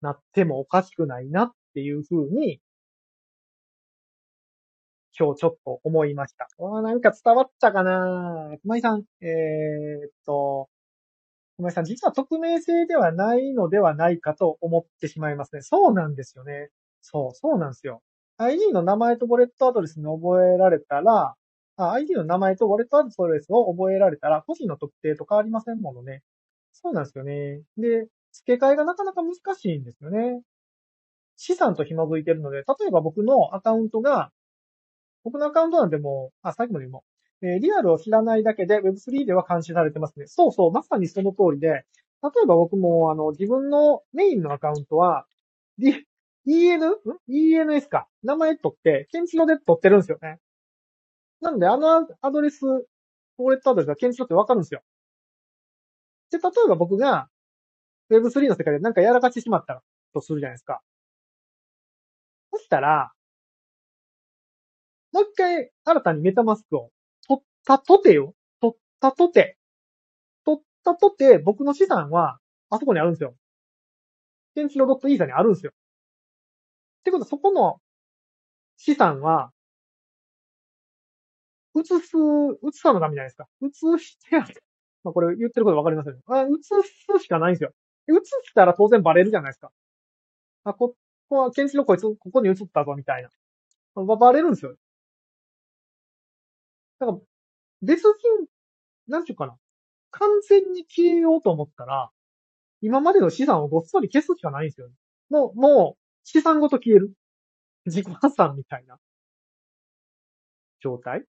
[0.00, 2.60] なってもおかしくないなっていうふうに、
[5.18, 6.48] 今日ちょっと思いました。
[6.58, 10.68] わあ、なんか伝わったかな熊井さん、えー、っと、
[11.62, 15.62] 熊井さん、実は匿名性ではないのではないかと思ってしまいますね。
[15.62, 16.70] そうなんですよね。
[17.00, 18.02] そう、そうなんですよ。
[18.38, 21.34] ID の名前とウォレットアドレスに覚えられたら、
[21.76, 26.22] ID の名前とウォレットアドレスを覚えられたら、個人の特定と変わりませんものね。
[26.72, 27.62] そうなんですよね。
[27.76, 30.42] で、付け替えがなかなか難しいんですよね。
[31.36, 34.32] 資産と紐づいてるので、例えば僕のアカウントが、
[35.24, 37.04] 僕のアカウントなんてもう、あ、さっきも言うも、
[37.42, 40.26] えリアルを知らないだけで Web3 では監視されてますね。
[40.26, 41.82] そうそう、まさにその通りで、例
[42.44, 45.26] えば僕も、あの、自分のメインのアカウントは、
[45.78, 46.06] D、
[46.46, 46.78] EN?
[46.86, 46.94] ん
[47.28, 48.08] ?ENS か。
[48.22, 50.38] 名前取って、検知ので取ってるんですよね。
[51.40, 54.82] なんで、あのアドレス、ウォレットアドレスが検知のってわかるんですよ。
[56.30, 57.28] で、例えば僕が、
[58.10, 59.82] Web3 の世界でなんかやらかしてしまった、
[60.14, 60.82] とするじゃないですか。
[62.52, 63.12] そしたら、
[65.12, 66.90] もう一回新たにメタマスクを
[67.64, 68.34] たとてよ。
[68.60, 69.56] 取ったとて。
[70.44, 72.38] 取ったとて、僕の資産は、
[72.70, 73.34] あそこにあるんですよ。
[74.54, 75.72] ケンチロドットイーサにあるんですよ。
[75.72, 77.80] ってことは、そこの
[78.76, 79.52] 資産は、
[81.74, 82.16] 移す、
[82.62, 83.48] 移さのためじゃないですか。
[83.62, 84.62] 移してやる。
[85.04, 86.20] まあ、これ言ってることわかりますよね。
[86.26, 87.72] あ、移すしかないんですよ。
[88.08, 89.72] 移したら当然バレるじゃないですか。
[90.64, 90.94] あ、こ
[91.28, 93.30] こは、ケンチロこいつ、ここに移ったぞ、みたいな。
[94.16, 94.76] バレるんですよ。
[96.98, 97.18] だから、
[97.82, 98.46] 別人、
[99.08, 99.56] なんていうかな。
[100.12, 102.10] 完全に消えようと思ったら、
[102.82, 104.94] 今までの資産をごっそり消すしかないんですよね。
[105.30, 107.12] もう、もう、資産ごと消える。
[107.86, 108.98] 自己破産みたいな
[110.80, 111.24] 状態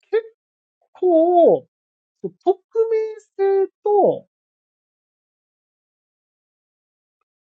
[0.00, 0.22] 結
[0.92, 1.68] 構、
[2.22, 3.20] 匿名
[3.64, 4.28] 性と、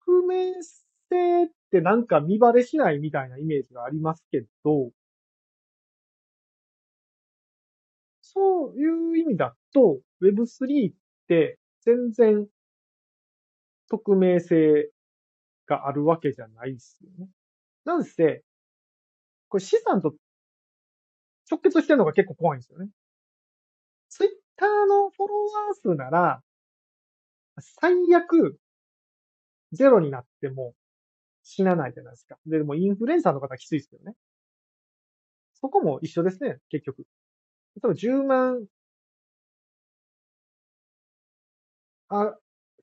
[0.06, 4.90] 匿名性ってなんか見バレしないみたいなイメージがありますけど、
[8.32, 10.94] そういう意味だと Web3 っ
[11.26, 12.46] て全然
[13.88, 14.90] 匿名性
[15.66, 17.28] があるわけじゃないですよね。
[17.84, 18.42] なんせ、
[19.48, 20.14] これ資産と
[21.50, 22.88] 直結してるのが結構怖いんですよね。
[24.08, 24.36] Twitter
[24.86, 26.42] のフォロワー数なら、
[27.58, 28.58] 最悪、
[29.72, 30.74] ゼロになっても
[31.42, 32.38] 死なないじゃないですか。
[32.46, 34.14] で、でもインフルエンサーの方はきついですけどね。
[35.54, 37.04] そこも一緒ですね、結局。
[37.76, 38.66] 例えば10万
[42.08, 42.34] あ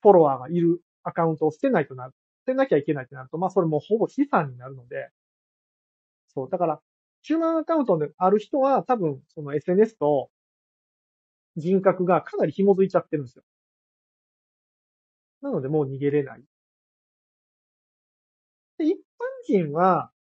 [0.02, 2.12] フォロワーがいるアカウントを捨てないとな、捨
[2.48, 5.12] てなきゃいけないとなると、まあそれもほぼ資産になるので、
[6.30, 6.82] そう、だから、
[7.24, 10.30] 10万アカウントである人は多分その SNS と
[11.58, 13.44] 人格がかなり紐づいちゃってるんですよ。
[15.42, 16.44] なのでもう逃げれない。
[18.80, 18.98] で、一般
[19.48, 20.12] 人は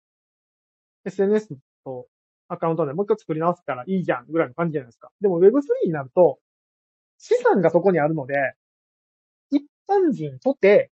[1.06, 2.08] SNS と
[2.49, 5.12] アカウントでもう一回作り直すからいいじゃんぐらいの感じじゃないですか。
[5.21, 6.39] でも Web3 になると
[7.17, 8.36] 資産がそこにあるので、
[9.51, 10.89] 一般人とて、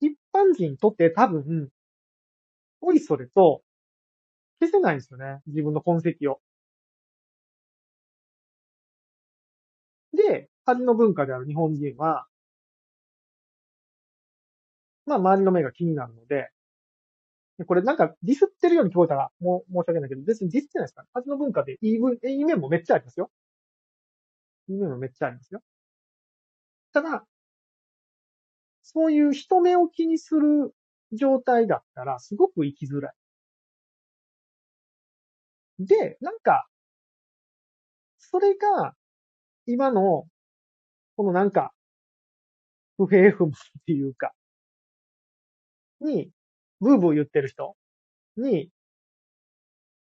[0.00, 1.70] 一般人とて多分、
[2.82, 3.62] おいそれと
[4.60, 5.42] 消せないんですよね。
[5.46, 6.40] 自分の痕跡を。
[10.12, 12.28] で、恥の文化である日本人は、
[15.06, 16.50] まあ、周りの目が気になるの、で
[17.66, 21.08] これなんかディスってるように聞こえたら、もう申し訳ないけど、別にディスってないですから。
[21.14, 23.30] 恥の文化でいい分、いい面もめっちゃありますよ。
[24.68, 25.62] いい面もめっちゃありますよ。
[26.92, 27.26] ただ、
[28.82, 30.74] そういう人目を気にする
[31.12, 33.14] 状態だったら、すごく生きづらい。
[35.78, 36.68] で、なんか、
[38.18, 38.94] それが、
[39.66, 40.26] 今の、
[41.16, 41.72] このなんか、
[42.96, 44.32] 不平不満っていうか、
[46.00, 46.30] に、
[46.80, 47.76] ブーブー言ってる人
[48.36, 48.70] に、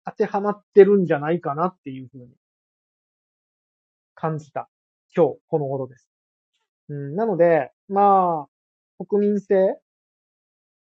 [0.05, 2.29] 当てはまってるんじゃないかなっていうふうに、
[4.15, 4.69] 感じた。
[5.15, 6.09] 今日、この頃です。
[6.89, 9.55] うん、なので、まあ、国民性、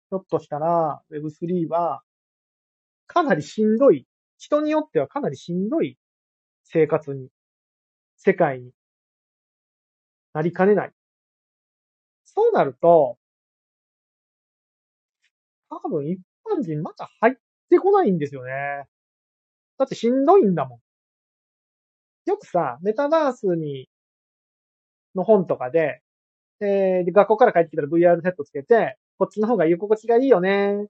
[0.10, 2.02] ひょっとしたら Web3 は、
[3.08, 4.06] かなりしんどい、
[4.38, 5.98] 人によってはかなりしんどい
[6.64, 7.30] 生活に、
[8.18, 8.72] 世界に
[10.34, 10.92] なりかねない。
[12.24, 13.18] そうなると、
[15.72, 17.36] 多分一般人また入っ
[17.70, 18.52] てこないんですよね。
[19.78, 20.80] だってしんどいんだもん。
[22.26, 23.90] よくさ、メタバースに、
[25.16, 26.02] の本とかで、
[26.62, 30.88] えー、で、学校から帰ってきたら VR セットつけて、こっちの方が居心地がいいよね。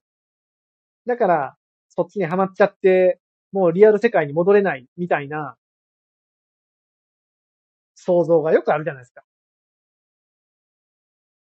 [1.06, 1.56] だから、
[1.88, 3.20] そっちにはまっちゃって、
[3.52, 5.56] もうリアル世界に戻れないみたいな
[7.94, 9.22] 想像がよくあるじゃないですか。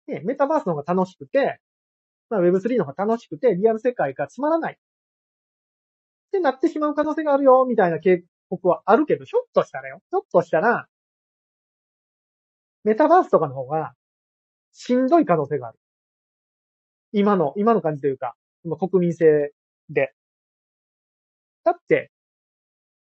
[0.06, 1.60] ね、メタバースの方が楽しくて、
[2.30, 4.74] まあ Web3 の方が楽しくて、リアル世界がつまらない。
[4.74, 10.00] ってなってしまう可能性があるよ、みたいな警告はあるけど、ひょっとしたらよ。
[10.10, 10.86] ひょっとしたら、
[12.84, 13.92] メタバースとかの方が、
[14.72, 15.78] しんどい可能性がある。
[17.12, 18.34] 今の、今の感じというか、
[18.78, 19.52] 国民性
[19.88, 20.12] で。
[21.64, 22.10] だって、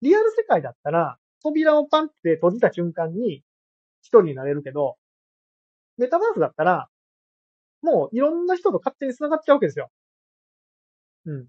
[0.01, 3.43] リアル世界だったら、扉をパンって閉じた瞬間に
[4.03, 4.97] 一人になれるけど、
[5.97, 6.89] メタバースだったら、
[7.83, 9.91] もういろんな人と勝手に繋がっちゃうわけですよ。
[11.25, 11.49] うん。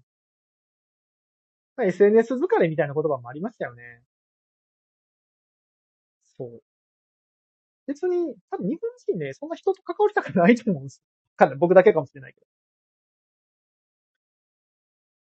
[1.76, 4.02] まあ、SNS 疲れみたいな言葉もありましたよね。
[6.36, 6.62] そう。
[7.86, 11.04] 別に、多分日本人ね、そんな人と関わりたくないと思うんですよ。
[11.36, 11.58] かんない。
[11.58, 12.46] 僕だけかもしれないけど。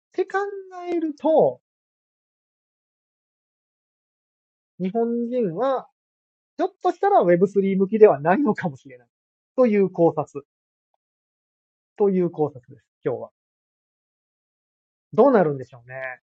[0.09, 0.39] って考
[0.91, 1.61] えると、
[4.79, 5.87] 日本人は、
[6.59, 9.09] ひょっとしたら Web3 向きではないのかもしれない。
[9.57, 10.45] という考察。
[11.97, 13.31] という考察です、今日は。
[15.13, 16.21] どうなるんでしょうね。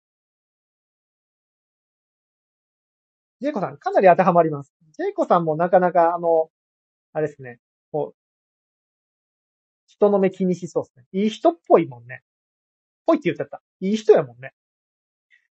[3.40, 4.72] ジェイコさん、かなり当てはまります。
[4.92, 6.50] ジェイコさんもなかなか、あの、
[7.12, 7.60] あれですね、
[7.92, 8.16] こう、
[9.86, 11.04] 人の目気にしそうですね。
[11.12, 12.22] いい人っぽいもんね。
[13.06, 13.62] ぽいって言っちゃった。
[13.80, 14.52] いい人やもんね。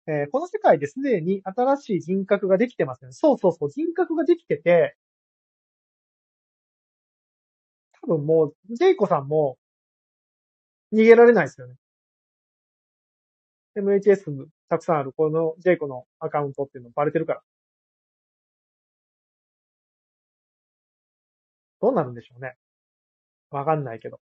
[0.07, 3.12] えー、この世界ですでに新しい人格ができてますね。
[3.12, 4.97] そうそうそう、人格ができてて、
[8.03, 9.59] 多分もう、ジェイコさんも、
[10.93, 11.74] 逃げられないですよね。
[13.76, 17.43] MHS たくさんある、このジェイコのアカウントっていうのバレてるから。
[21.80, 22.57] どうなるんでしょうね。
[23.51, 24.20] わかんないけど。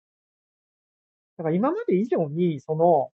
[1.38, 3.10] だから今まで以上に、その、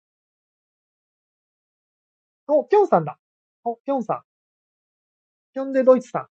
[2.47, 3.17] お、ぴょんさんだ。
[3.63, 4.21] お、ぴょんさん。
[5.53, 6.27] ぴょんでドイツさん。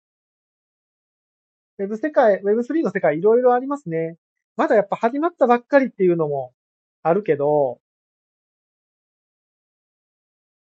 [1.78, 4.16] ウェブ世界、Web3 の世界いろいろありますね。
[4.56, 6.52] まだやっぱ始まったばっかりっていうのも
[7.02, 7.80] あるけど、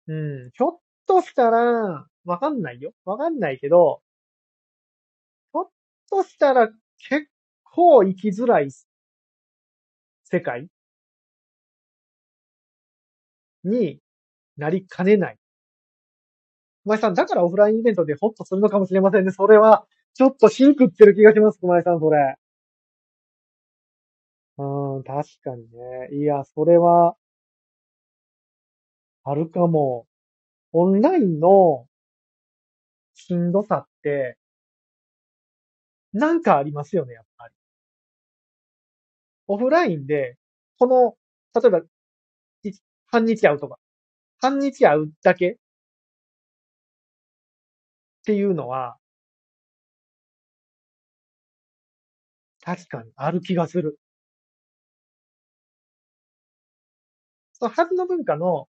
[0.06, 0.14] う
[0.46, 2.92] ん、ひょっとしたら、わかんないよ。
[3.04, 4.02] わかんないけど、
[5.54, 5.70] ひょっ
[6.10, 6.68] としたら
[7.08, 7.26] 結
[7.64, 8.68] 構生きづらい
[10.24, 10.68] 世界
[13.64, 13.98] に
[14.56, 15.38] なりかねない。
[16.84, 19.32] 熊井さん、だからオフラインイベントでホッとするのかもしれませんね。
[19.32, 22.36] それは、ちょっとシンクってる気がします、熊井さん、それ。
[24.96, 26.08] うん、確かにね。
[26.12, 27.16] いや、それは、
[29.24, 30.06] あるかも。
[30.72, 31.88] オンラインの
[33.14, 34.36] しんどさって、
[36.14, 37.54] なんかありますよね、やっぱり。
[39.46, 40.36] オフラインで、
[40.78, 41.16] この、
[41.60, 41.82] 例えば、
[43.06, 43.78] 半日会うとか、
[44.40, 45.56] 半日会うだけっ
[48.24, 48.96] ていうのは、
[52.62, 53.98] 確かにある気がする。
[57.62, 58.66] そのはずの文化の、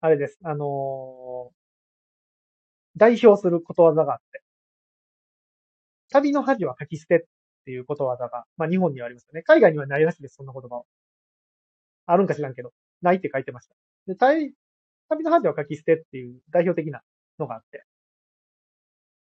[0.00, 0.38] あれです。
[0.42, 1.54] あのー、
[2.96, 4.42] 代表することわざがあって。
[6.08, 7.18] 旅の恥は書き捨てっ
[7.66, 9.42] ていうことわざが、まあ日本にはありますよね。
[9.42, 10.84] 海外にはないらしいです、そんな言葉は。
[12.06, 12.72] あるんか知らんけど、
[13.02, 13.74] ないって書いてました。
[14.06, 14.54] で、旅
[15.24, 17.02] の恥は書き捨てっていう代表的な
[17.38, 17.84] のがあって。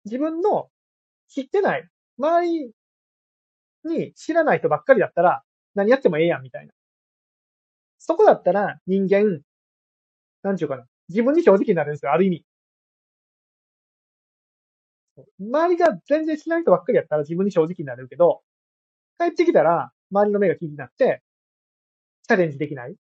[0.04, 0.68] 自分の
[1.26, 2.70] 知ってない、周り
[3.84, 5.42] に知らない人ばっかりだったら、
[5.74, 6.72] 何やってもええやん、みたいな。
[8.06, 9.40] そこだったら人間、
[10.42, 10.84] なんちゅうかな。
[11.08, 12.44] 自分に正直になるんですよ、ある意味。
[15.40, 18.42] 周りが全然しない人ばっかりやったら自分に正直になれるけど、
[19.18, 21.22] 帰ってきたら周りの目が気になって、
[22.28, 22.94] チャレンジできないっ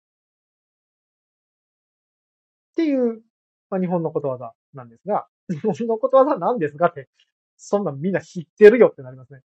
[2.78, 3.22] ていう、
[3.70, 7.10] まあ、日本のことわざなんですが、 日本のことわざなんですがって、
[7.58, 9.42] そんなみんな知ってるよってなりますね。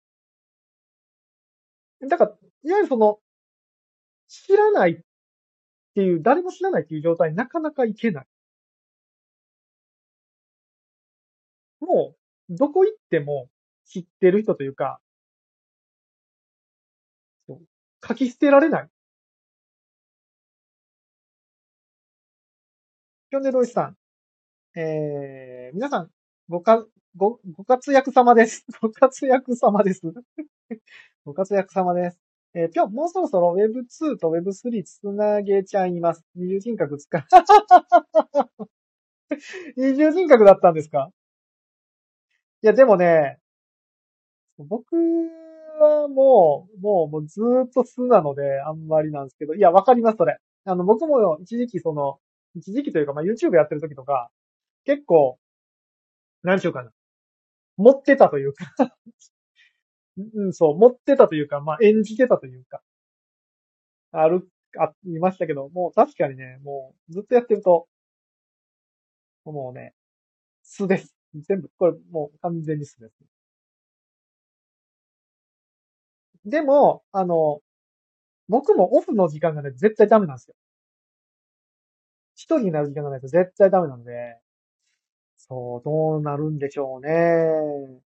[2.10, 2.32] だから、
[2.64, 3.20] いわゆるその、
[4.28, 5.02] 知らない
[5.96, 8.26] っていう、誰も知らないっていう状態になかなかいけない。
[11.80, 12.16] も
[12.50, 13.48] う、どこ行っても
[13.86, 15.00] 知ってる人というか、
[18.06, 18.90] 書き捨てられない。
[23.30, 23.94] キョンデロイさ
[24.76, 26.12] ん、えー、皆さん、
[26.50, 26.86] ごか、
[27.16, 28.66] ご、ご活躍様です。
[28.82, 30.02] ご活躍様です。
[31.24, 32.25] ご活躍様です。
[32.58, 36.24] えー、今日もうそろそろ Web2 と Web3 つなげちゃいます。
[36.36, 37.24] 二重人格使う。
[39.76, 41.10] 二重人格だったんですか？
[42.64, 43.40] いや、でもね、
[44.58, 44.96] 僕
[45.80, 50.38] はもう、もう、もうずーっと素なので、あんまりなんですけど、いや、わかります、それ。
[50.64, 52.20] あの、僕も、一時期その、
[52.56, 54.32] 一時期というか、まあ、YouTube やってる時とか、
[54.86, 55.38] 結構、
[56.44, 56.92] 何しようかな。
[57.78, 58.66] 持ってたというか
[60.18, 62.82] うん、そう、持ってたというか、まあ、演じてたというか、
[64.12, 64.48] ある、
[64.80, 67.88] あ、いましたけど、もう確かにね、もうずっとやってると、
[69.46, 69.94] もうね、
[70.64, 71.16] 素です。
[71.36, 73.16] 全部、これもう完全に素です。
[76.46, 77.62] でも、あの、
[78.50, 80.56] 僕もオフの時間がね、絶対ダメなんですよ。
[82.36, 84.38] 一人になる時間がないと絶対ダメなので、
[85.38, 88.02] そう、どうなるんでしょうね。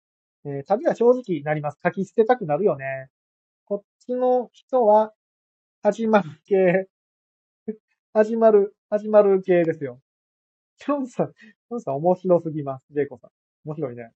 [0.47, 1.79] えー、旅は正直になります。
[1.83, 3.09] 書き捨てたくなるよね。
[3.65, 5.13] こっちの人は、
[5.83, 6.87] 始まる系、
[8.13, 10.01] 始まる、始まる系ですよ。
[10.79, 12.85] キョンさん、キョンさん面白すぎます。
[12.93, 13.31] ジェイコさん。
[13.65, 14.13] 面白いね。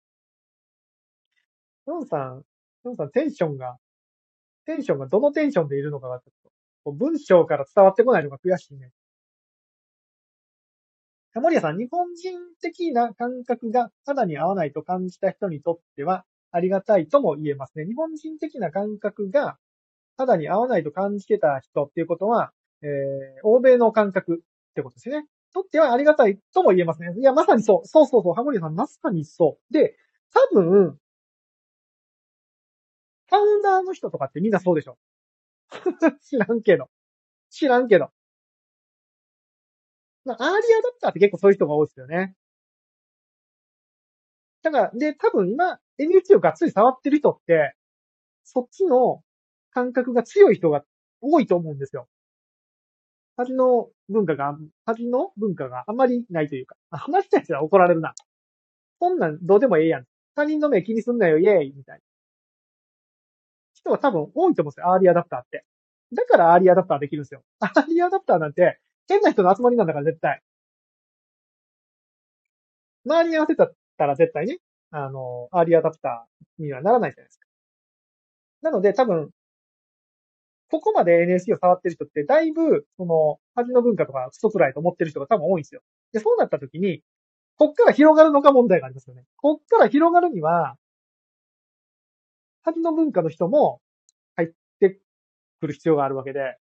[1.84, 2.42] キョンさん、
[2.82, 3.76] キョンさんテンションが、
[4.66, 6.52] テンションがどのテンションでいるのかがちょっ
[6.84, 8.92] と、文章から伝わってこないのが悔しいね。
[11.34, 17.84] 森谷さん、日本人的な感覚が肌に合わないと感じた人にとってはありがたいとも言えますね。
[17.84, 19.56] 日本人的な感覚が
[20.16, 22.52] 肌に合わないと感じてた人っていうことは、
[22.82, 22.90] えー、
[23.44, 25.26] 欧米の感覚ってことですね。
[25.54, 27.14] とってはありがたいとも言えますね。
[27.16, 27.86] いや、まさにそう。
[27.86, 28.34] そうそうそう。
[28.34, 29.72] ハモリさん、まさにそう。
[29.72, 29.96] で、
[30.32, 30.98] 多分、
[33.28, 34.98] ファウンダーの人とかってみんなそうでしょ
[36.22, 36.88] 知らんけど。
[37.50, 38.10] 知らんけど。
[40.24, 42.34] まあ、アーリーアダプターって結構そういう人が多いですよね。
[44.62, 47.74] だから、で、多分今、NFT をがっつり触ってる人って、
[48.44, 49.22] そっちの
[49.70, 50.84] 感覚が強い人が
[51.20, 52.08] 多いと思うんですよ。
[53.36, 58.14] 恥の文化が、恥の文化があまりないというか、あまりない人は怒られるな。
[59.00, 60.04] そんなんどうでもええやん。
[60.34, 62.00] 他人の目気にすんなよ、イェーイみたいな。
[63.74, 65.64] 人は多分多いと思うんですよ、アーリーアダプターって。
[66.12, 67.42] だからアーリーアダプターできるんですよ。
[67.60, 68.78] アーリーアダプターなんて、
[69.10, 70.40] 変な人の集まりなんだから絶対。
[73.04, 73.70] 周りに合わせた
[74.06, 74.58] ら絶対ね、
[74.90, 77.46] あの、アーリーアダプターにはならないじゃないですか。
[78.62, 79.30] なので多分、
[80.70, 85.82] ここまで NSC を触ってる人って、だいぶ、その、恥の文化とかクソくらいと思ってる人が多分多いんですよ。
[86.12, 87.02] で、そうなった時に、
[87.58, 89.24] こっから広がるのか問題がありますよね。
[89.36, 90.76] こっから広がるには、
[92.62, 93.80] 恥の文化の人も
[94.36, 94.48] 入っ
[94.80, 94.98] て
[95.60, 96.58] くる必要があるわけで、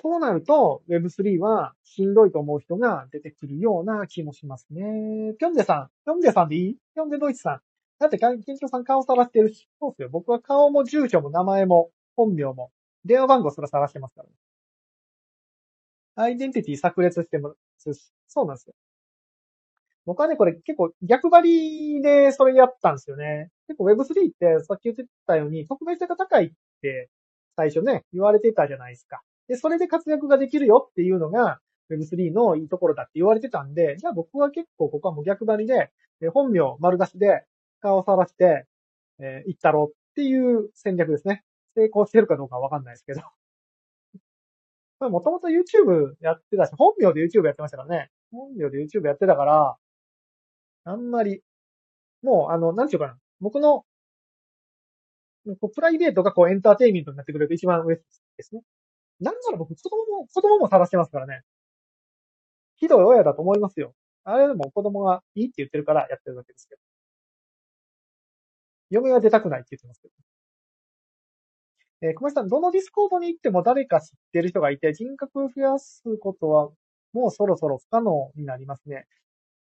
[0.00, 5.34] そうなると Web3 はしんどいと思う人が出てくるような気もしますね。
[5.40, 7.60] ぴょんでさん、ぴょんでさんでいいぴょんでドイツさん。
[7.98, 10.08] だって、研究さん顔さらしてるし、そうですよ。
[10.08, 12.70] 僕は顔も住所も名前も本名も
[13.04, 14.34] 電話番号すら探してますからね。
[16.14, 17.56] アイデンティティ炸裂しても、
[18.28, 18.74] そうなんですよ。
[20.06, 23.50] 僕はね、これ結構逆張りでそれやったんですよね。
[23.66, 27.10] 結構 Web3 ってさっき言ってたように特別性が高いって
[27.56, 29.22] 最初ね、言われてたじゃないですか。
[29.48, 35.90] で、それで活躍ができるよっていうのが Web3 のいいところだって言われてたんで、じゃあ僕は結構ここはもう逆張りで、
[36.32, 37.44] 本名丸出しで
[37.80, 38.66] 顔をさらして、
[39.20, 41.44] えー、行ったろうっていう戦略ですね。
[41.74, 43.22] 成功してるかどうかはわかんないですけど。
[45.10, 48.10] もともと YouTube やってたし、本名で YouTube やってましたからね。
[48.32, 49.76] 本名で YouTube やってたから、
[50.84, 51.42] あんまり、
[52.22, 53.18] もう、あの、なんていうかな。
[53.40, 53.84] 僕の、
[55.74, 58.02] プライベートがこうエンターテイメントになってくれる一番上で
[58.42, 58.62] すね。
[59.20, 61.42] なんなら僕、子供も、子供も晒してますからね。
[62.76, 63.94] ひどい親だと思いますよ。
[64.24, 66.80] あれでも子供がいいって言ってるからやってるわけですけど。
[68.90, 70.14] 嫁は出たくないって言ってますけど。
[72.00, 76.70] えー、小林さん、どのディスコードに行っても誰か知ってる人がいて、人格を増やすことは
[77.12, 79.06] もうそろそろ不可能になりますね。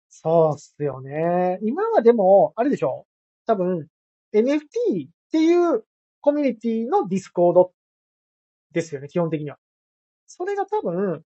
[0.09, 1.59] そうっすよね。
[1.61, 3.05] 今はでも、あれでしょ
[3.45, 3.87] 多分、
[4.33, 5.83] NFT っていう
[6.21, 7.71] コミュニティのディスコードっ
[8.73, 9.57] ですよね、基本的には。
[10.27, 11.23] それが多分、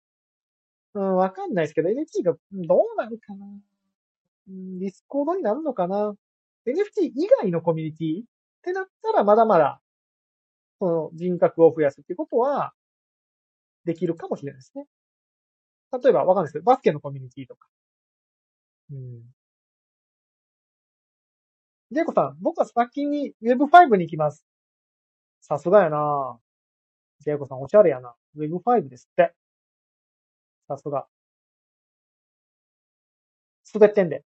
[0.95, 3.45] うん、わかんないですけど、NFT がどうなるかな。
[4.47, 6.15] うんディスコードになるのかな。
[6.67, 8.25] NFT 以外のコミュニティっ
[8.63, 9.81] てなったらまだまだ、
[10.79, 12.73] その人格を増やすってことは、
[13.85, 14.85] できるかもしれないですね。
[15.91, 17.67] 例えば、わかんないですけど、バスケのコミュニティとか。
[18.91, 19.21] うん。
[21.91, 24.43] ジェイコさん、僕は先に Web5 に行きます。
[25.41, 26.39] さすがやな
[27.19, 28.15] ジェイコさんおしゃれやな。
[28.37, 29.33] Web5 ですって。
[30.67, 31.07] さすが。
[33.73, 34.23] 滑ってんで。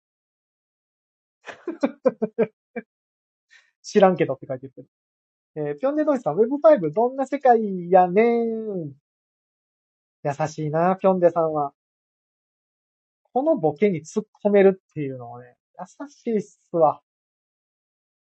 [3.83, 4.89] 知らんけどって書いてるけど。
[5.57, 8.93] えー、ぴょんねどいさん、Web5 どんな世界やねん。
[10.25, 11.73] 優しいな、ぴょんでさんは。
[13.33, 17.01] このボケに突っ込めるっていうのはね、優しいっすわ。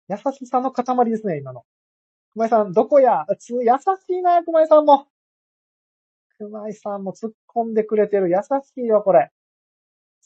[0.07, 1.65] 優しさの塊ですね、今の。
[2.35, 3.25] 熊井さん、どこや？
[3.39, 3.63] つ、優し
[4.09, 5.07] いな、熊井さんも。
[6.37, 8.29] 熊井さんも突っ込んでくれてる。
[8.29, 9.31] 優しいよ、これ。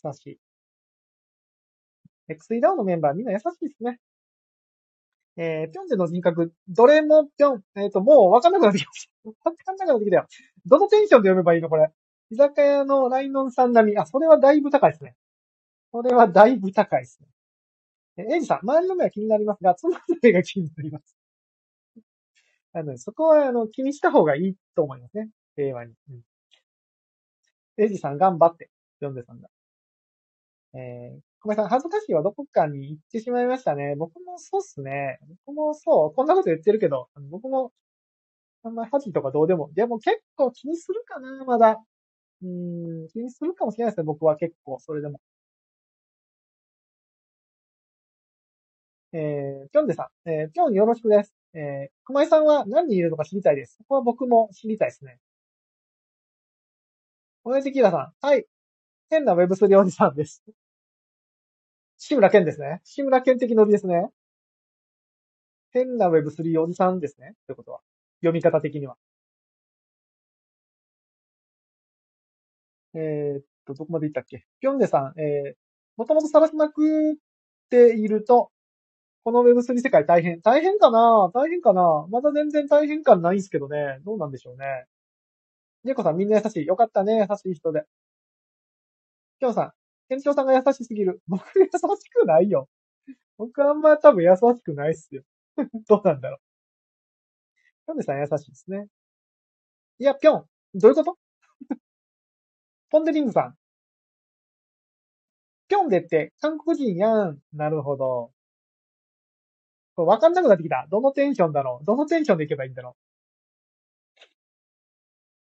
[0.03, 0.39] 優しい。
[2.33, 3.99] XE ダウンのメンバーみんな優しいですね。
[5.37, 9.29] えー、ピョンジェの人格、どれもピョン、えっ、ー、と、もうわかんなくなってきました。
[9.29, 10.25] わかんなくなってきたよ。
[10.65, 11.91] どのテンションで読めばいいのこれ？
[12.31, 13.97] 居酒屋のライノンさん並み。
[13.99, 15.15] あ、それはだいぶ高いですね。
[15.91, 17.27] それはだいぶ高いですね。
[18.17, 21.18] え、エイジさん、周りの目は気になりますが、つまの目が気になります。
[22.73, 25.29] あの、そこは、あの、気にした方がいいと思いますね。
[25.55, 25.93] 平和に。
[26.09, 26.21] うん。
[27.77, 28.69] エイジさん、頑張って。
[28.99, 29.49] 読んでさんだ。
[30.73, 33.95] えー、小林さん、恥ずかしいはどこかに行ってしまいましたね。
[33.97, 35.19] 僕もそうっすね。
[35.45, 36.13] 僕もそう。
[36.13, 37.71] こんなこと言ってるけど、僕も、
[38.63, 39.71] あんまり恥とかどうでも。
[39.73, 41.77] でも結構気にするかな、まだ。
[42.43, 45.19] うん、気にするかもしれないですね、僕は結構、それでも。
[49.13, 51.38] えー、ぴょんでさん、えー、ぴょんよろしくです。
[51.53, 53.77] えー、熊井さんは何人いるのか知りたいです。
[53.79, 55.19] ここは僕も知りたいですね。
[57.43, 58.45] 同じキラさん、はい。
[59.09, 60.43] 変な Web3 おじさんです。
[61.97, 62.81] 志村けんですね。
[62.83, 64.09] 志村けん的ノリですね。
[65.71, 67.33] 変な Web3 おじさんですね。
[67.47, 67.79] ということは。
[68.21, 68.95] 読み方的には。
[72.93, 74.45] えー、っと、どこまで行ったっけ？
[74.59, 75.55] ぴょんでさん、えー、
[75.97, 77.15] もともとさらしまくっ
[77.69, 78.51] ていると、
[79.29, 80.41] この Web3 世界大変。
[80.41, 81.29] 大変かな？
[81.35, 82.07] 大変かな？
[82.09, 83.99] まだ全然大変感ないんすけどね。
[84.03, 84.85] どうなんでしょうね。
[85.83, 86.65] ジェコさんみんな優しい。
[86.65, 87.27] よかったね。
[87.29, 87.83] 優しい人で。
[89.39, 89.71] きょんさん、
[90.09, 91.21] 店長さんが優しすぎる。
[91.27, 92.67] 僕優しくないよ。
[93.37, 95.21] 僕あんま多分優しくないっすよ。
[95.87, 96.39] どうなんだろう。
[97.85, 98.87] ぴょんでさん優しいですね。
[99.99, 100.45] いや、ぴょん。
[100.73, 101.17] どういうこと？
[102.89, 103.55] ポンデリングさん。
[105.67, 107.39] ぴょんでって韓国人やん。
[107.53, 108.31] なるほど。
[110.05, 110.87] わかんなくなってきた。
[110.89, 112.93] どのテンションだろうどのテンションでいけばいいんだろう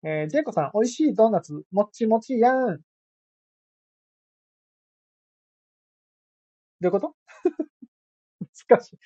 [0.07, 2.85] えー、ジェイコさん、美味しいドーナツ、もちもちやん。
[6.81, 7.15] どういうこと？
[8.71, 8.99] 難しい。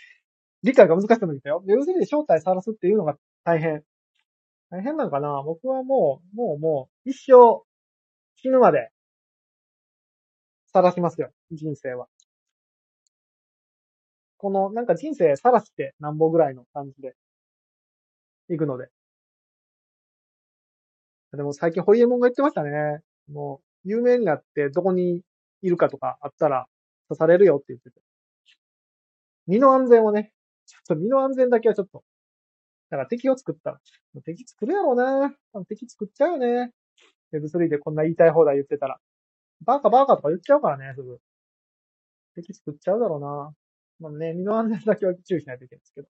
[0.64, 1.62] 理解が難しくなってきたよ。
[1.66, 3.84] 要するに正体さらすっていうのが大変。
[4.70, 5.42] 大変なのかな？
[5.44, 7.62] 僕はもう、もうもう、一生、
[8.36, 8.90] 死ぬまで、
[10.72, 11.30] さらしますよ。
[11.52, 12.08] 人生は。
[14.38, 17.14] この、なんか人生さらしてなんぼぐらいの感じで、
[18.48, 18.88] 行くので。
[21.32, 23.00] でも最近ホリエモンが言ってましたね。
[23.30, 25.22] もう、有名になってどこに
[25.62, 26.66] いるかとかあったら
[27.08, 28.00] 刺されるよって言ってて。
[29.46, 30.32] 身の安全をね、
[30.66, 32.02] ちょっと身の安全だけはちょっと。
[32.90, 33.80] だから敵を作ったら、
[34.24, 35.34] 敵作るやろうな。
[35.68, 36.72] 敵作っちゃうよね。
[37.32, 38.98] Web3 でこんな言いたい放題言ってたら。
[39.62, 41.18] バーカバーカとか言っちゃうからね、すぐ。
[42.34, 43.52] 敵作っちゃうだろうな。
[44.00, 46.08] まあね、身の安全だけは注意しないといけないんですけど。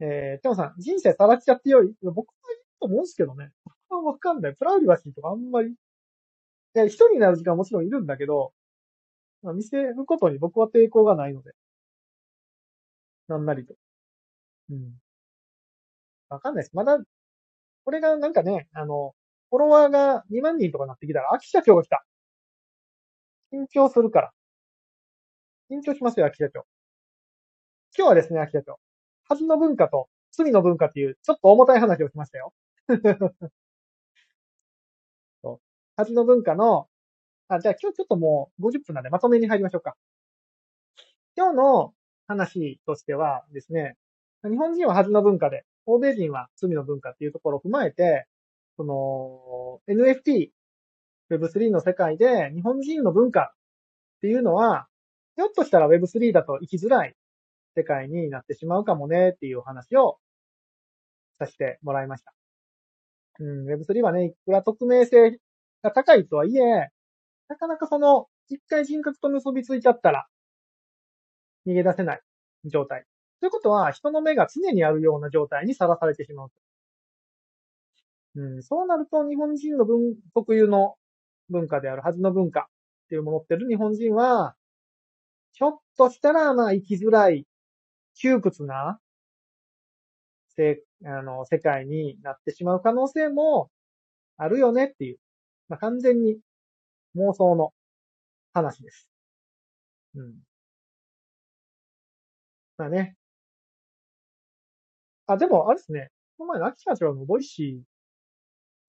[0.00, 3.50] えー、テモさん、人生さらしちゃってよい僕はいいと思うんですけどね。
[3.64, 4.54] 僕はわかんない。
[4.54, 5.70] プライバシーとかあんまり。
[5.70, 5.74] い
[6.74, 8.52] や、一人になる時間はもちろんいるんだけど、
[9.42, 11.52] まあ、見せることに僕は抵抗がないので。
[13.28, 13.74] なんなりと。
[14.70, 14.94] うん。
[16.28, 16.76] わかんないです。
[16.76, 16.98] まだ、
[17.84, 19.14] これがなんかね、あの、
[19.50, 22.04] フォロワーが2万人とかなってきたら、秋社長が来た。
[23.52, 24.32] 緊張するから。
[25.70, 26.64] 緊張しますよ、秋社長。
[27.96, 28.78] 今日はですね、秋社長。
[29.24, 32.52] 恥の文化と罪の文化っていう、ちょっと重たい話をしましたよ。
[35.42, 35.60] そう。
[35.96, 36.88] 恥の文化の、
[37.48, 39.96] あ、じゃあ今日ちょっともう50分なんでまとめに入りましょうか。
[41.36, 41.94] 今日の
[42.28, 43.96] 話としてはですね、
[44.44, 48.26] 日本人は恥の文化で、欧米人は罪の文化っていうところを踏まえて、
[48.76, 50.50] その、NFT、
[51.30, 53.52] Web3 の世界で日本人の文化
[54.18, 54.88] っていうのは、
[55.36, 57.14] ひょっとしたら Web3 だと生きづらい
[57.76, 60.18] 世界になってしまうかもねっていうお話を
[61.38, 62.32] させてもらいました。
[63.38, 65.38] うん、Web3 はね、いくら匿名性
[65.82, 66.88] が高いとはいえ、
[67.48, 70.26] なかなかその、一回人格と結びついちゃったら、
[71.66, 72.20] 逃げ出せない
[72.64, 73.04] 状態。
[73.40, 76.50] ということは、人の目が常にあるような状態にさらされてしまう。
[78.36, 80.96] うん、そうなると、日本人の文、特有の
[81.50, 82.68] 文化であるはずの文化
[83.06, 84.56] っていうものってる日本人は、
[85.58, 87.46] ひょっとしたら、まあ、生きづらい、
[88.14, 89.00] 窮屈な、
[90.54, 93.70] せ、あの、世界になってしまう可能性も
[94.36, 95.18] あるよねっていう、
[95.70, 96.38] まあ、完全に
[97.16, 97.72] 妄想の
[98.52, 99.08] 話です。
[100.14, 100.34] うん。
[102.78, 103.16] まあね。
[105.26, 106.10] あ、でも、あれですね。
[106.36, 107.82] この前の秋社長のボイシ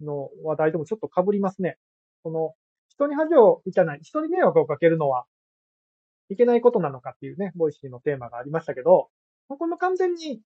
[0.02, 1.78] ーの話題ともちょっと被りますね。
[2.24, 2.54] この、
[2.90, 5.26] 人に恥を、じゃない、人に迷惑をかけるのは
[6.30, 9.10] いけないことなのかっていうね、ボイシーのテーマがありましたけど、
[9.48, 10.42] これも完全に、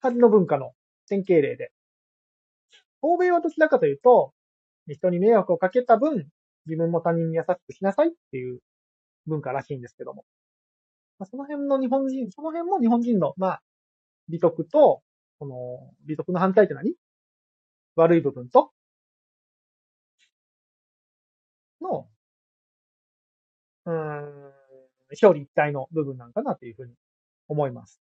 [0.00, 0.72] 恥の文化の
[1.08, 1.72] 典型例で、
[3.02, 4.32] 欧米はどちらかというと、
[4.86, 6.28] 人に迷惑をかけた分、
[6.66, 8.60] 自分も他人に優しくしなさいっていう
[9.26, 10.24] 文化らしいんですけども。
[11.18, 13.62] まあ、その辺の日本人、その辺も日本人の、まあ、
[14.28, 15.02] 美徳と、
[15.38, 16.94] この、美徳の反対って何？
[17.96, 18.72] 悪い部分と、
[21.80, 22.08] の、
[23.86, 24.47] うん、
[25.10, 26.94] 表裏一体の部分なんかなというふうに
[27.48, 28.00] 思います。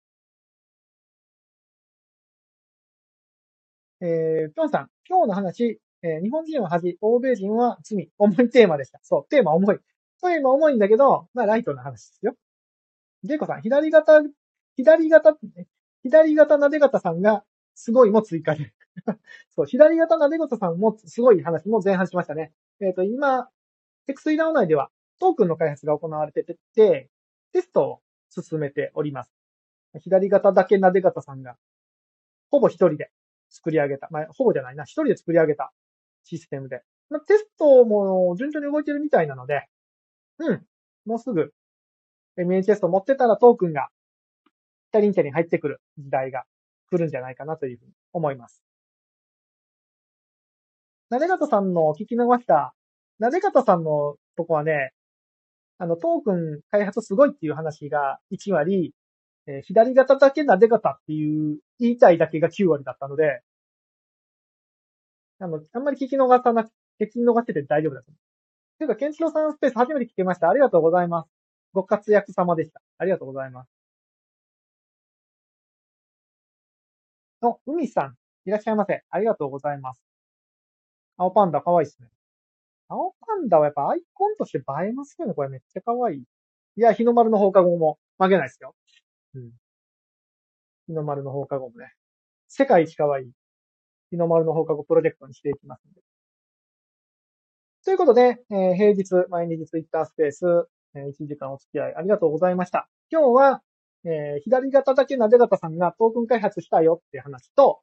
[4.02, 9.00] えー、ぴょんさん、今日の話、えー、日本人は恥、欧米人は罪、重いテーマでした。
[9.04, 9.78] そう、テーマ重い。
[9.78, 12.36] テーマ重いんだけど、まあ、ライトな話ですよ。
[13.24, 14.24] ジェイコさん、左肩、
[14.76, 15.38] 左肩、
[16.04, 17.44] 左肩なで方さんが、
[17.76, 18.74] すごいも追加で。
[19.56, 22.54] そう、左肩なで方さんもすごい話も前半しましたね。
[22.80, 23.50] えっ、ー、と、今、
[24.08, 24.90] テクスイラオ内では、
[25.22, 26.58] トークンの開発が行われてて、
[27.54, 28.00] テストを
[28.30, 29.32] 進めております。
[30.00, 31.58] 左肩だけなで方さんが、
[32.50, 33.12] ほぼ一人で
[33.52, 34.08] 作り上げた。
[34.10, 34.84] まあ、ほぼじゃないな。
[34.84, 35.72] 一人で作り上げた
[36.24, 36.82] システムで。
[37.12, 39.68] まあ、テストも順調に動いてるみたいなので、
[40.40, 40.66] うん。
[41.06, 41.54] もうすぐ
[42.40, 43.90] MHS を持ってたらトークンが、
[44.92, 46.46] 二人手に入ってくる時代が
[46.90, 48.64] 来るんじゃないかなというふうに思います。
[51.10, 52.74] なで方さんの聞き逃した、
[53.20, 54.94] なで方さんのとこはね、
[55.82, 58.94] あの、トークン開発すごいっていう話が1割、
[59.48, 63.42] えー、左肩だけなで方っていう言いたいだけが9割だったので、
[65.40, 66.72] あの、あんまり聞き逃さなく、
[67.02, 68.78] 聞き逃してて大丈夫だと思う。
[68.78, 70.50] というか、ケンチロさんスペース初めて聞きました。
[70.50, 71.32] ありがとうございます。
[71.74, 72.80] ご活躍様でした。
[73.00, 73.72] ありがとうございます。
[77.42, 78.16] お、海さん、
[78.46, 79.04] いらっしゃいませ。
[79.10, 80.04] ありがとうございます。
[81.18, 82.10] 青パンダ、かわいいっすね。
[82.92, 85.34] 青パンダはやっぱアイコンとして映えますよね。
[85.34, 86.24] これめっちゃかわいい。
[86.76, 88.76] や、日の丸の放課後も負けないですよ。
[89.36, 89.52] うん。
[90.88, 91.94] 日の丸の放課後もね。
[92.48, 93.30] 世界一かわい。
[94.10, 96.02] 日の丸の放課後プロジェクトにしていきますので。
[97.86, 100.46] ということで、えー、平日、毎日ツイッタースペース、
[100.94, 102.90] えー、1時間お付き合いありがとうございました。
[103.10, 103.62] 今日は、
[104.04, 107.82] えー、左肩だけなで方さんがトークン開発したよっていう話と、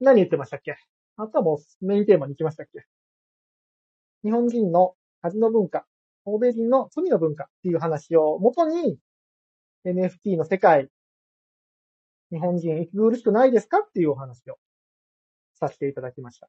[0.00, 0.76] 何言ってましたっけ？
[1.16, 2.86] あとはもうメインテーマに行きましたっけ？
[4.24, 5.86] 日本人の恥の文化、
[6.24, 8.98] 欧米人の罪の文化っていう話を元に
[9.86, 10.88] NFT の世界、
[12.30, 14.58] 日本人息苦しくないですかっていうお話を
[15.54, 16.48] させていただきました。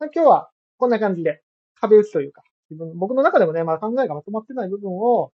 [0.00, 1.42] 今日はこんな感じで
[1.80, 5.32] 壁打ちというか、自分、僕の中でもね、まあ考えがまとまってない部分を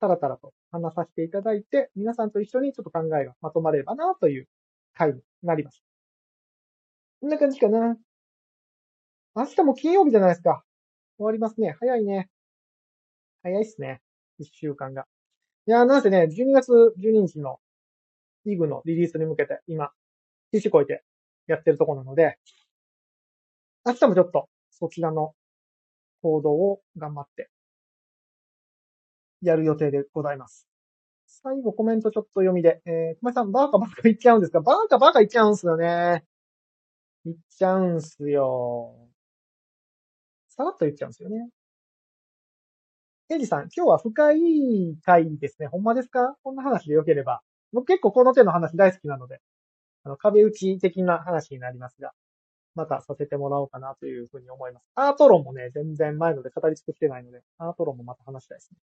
[0.00, 4.48] タラタラと話させていただいて、皆さんと一緒にちょっと考えがまとまればなという
[4.94, 5.82] 回になります。
[7.20, 7.96] こんな感じかな。
[9.36, 10.62] 明日も金曜日じゃないですか。
[11.18, 11.76] 終わりますね。
[11.80, 12.28] 早いね。
[13.42, 14.00] 早いっすね。
[14.38, 15.06] 一週間が。
[15.66, 17.58] いやー、なんせね、12月12日の
[18.44, 19.90] イグのリリースに向けて今、
[20.52, 21.02] 必死こいて
[21.48, 22.38] やってるとこなので、
[23.84, 25.34] 明日もちょっとそちらの
[26.22, 27.50] 行動を頑張って
[29.42, 30.68] やる予定でございます。
[31.26, 34.60] 最後コメントちょっと読みで、えー、熊井さん、バーカバーカ言っちゃうんですか？
[34.60, 36.24] バーカバーカ言っちゃうんすよね。
[37.24, 39.08] 言っちゃうんすよ。
[40.56, 41.48] さらっと言っちゃうんですよね。
[43.28, 45.66] エイジさん、今日は深い回ですね。
[45.66, 46.36] ほんまですか？
[46.44, 47.40] こんな話でよければ。
[47.72, 49.40] 僕結構この手の話大好きなので、
[50.04, 52.12] あの、壁打ち的な話になりますが、
[52.76, 54.84] またさせてもらおうかなというふうに思います。
[54.94, 58.78] アート論もね、全然前ので語り尽くしてないので、アート論もまた話したいですね。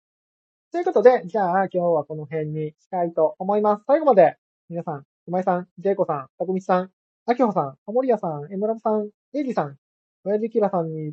[0.73, 3.85] ということで、じゃあ今日はこの辺にしたいと思います。
[3.87, 4.37] 最後まで、
[4.69, 6.91] 皆さん、熊井さん、ジェイコさん、たくみさん、
[7.27, 9.77] あきほさん、はもりやさん、エムラブさん、エイジさん、
[10.25, 11.13] 親父キラさんに、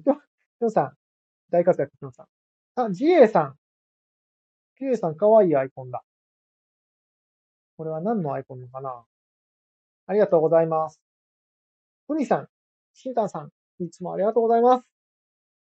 [0.60, 0.92] ぴょ、ぴょんさん、
[1.52, 2.26] 大活躍ぴょんさん。
[2.82, 3.56] あ、ジエイさん。
[4.80, 6.04] ジエイさん、かわいいアイコンだ。
[7.78, 9.04] これは何のアイコンかな？
[10.08, 11.00] ありがとうございます。
[12.08, 12.48] ふみさん、
[12.94, 13.50] シータンさん、
[13.84, 14.88] いつもありがとうございます。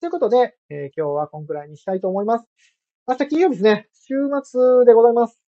[0.00, 2.46] ということで、えー、今日はこんくらいにしたいと思います。
[3.06, 3.88] 明日金曜日ですね。
[3.92, 5.40] 週末でございます。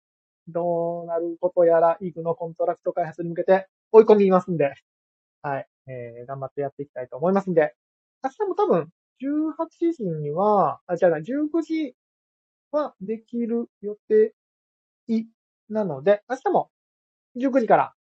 [0.47, 4.75] どうなることやら、イグのコントラクト開発に向けて追い込みますんで、
[5.43, 7.75] はい、えー、頑張ってやっていきたいと思いますんで、
[8.23, 11.95] 明日も多分、18時には、あ、じゃあ、19時
[12.71, 14.35] はできる予定
[15.69, 16.71] なので、明日も
[17.37, 17.95] 19時から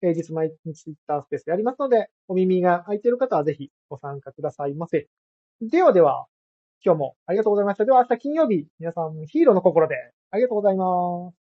[0.00, 5.08] 平日毎日ツイッタースペースやりますので、お耳が空いている方はぜひご参加くださいませ。
[5.60, 6.26] ではでは、
[6.84, 7.84] 今日もありがとうございました。
[7.84, 9.96] では明日金曜日、皆さんヒーローの心で
[10.30, 11.43] ありがとうございます。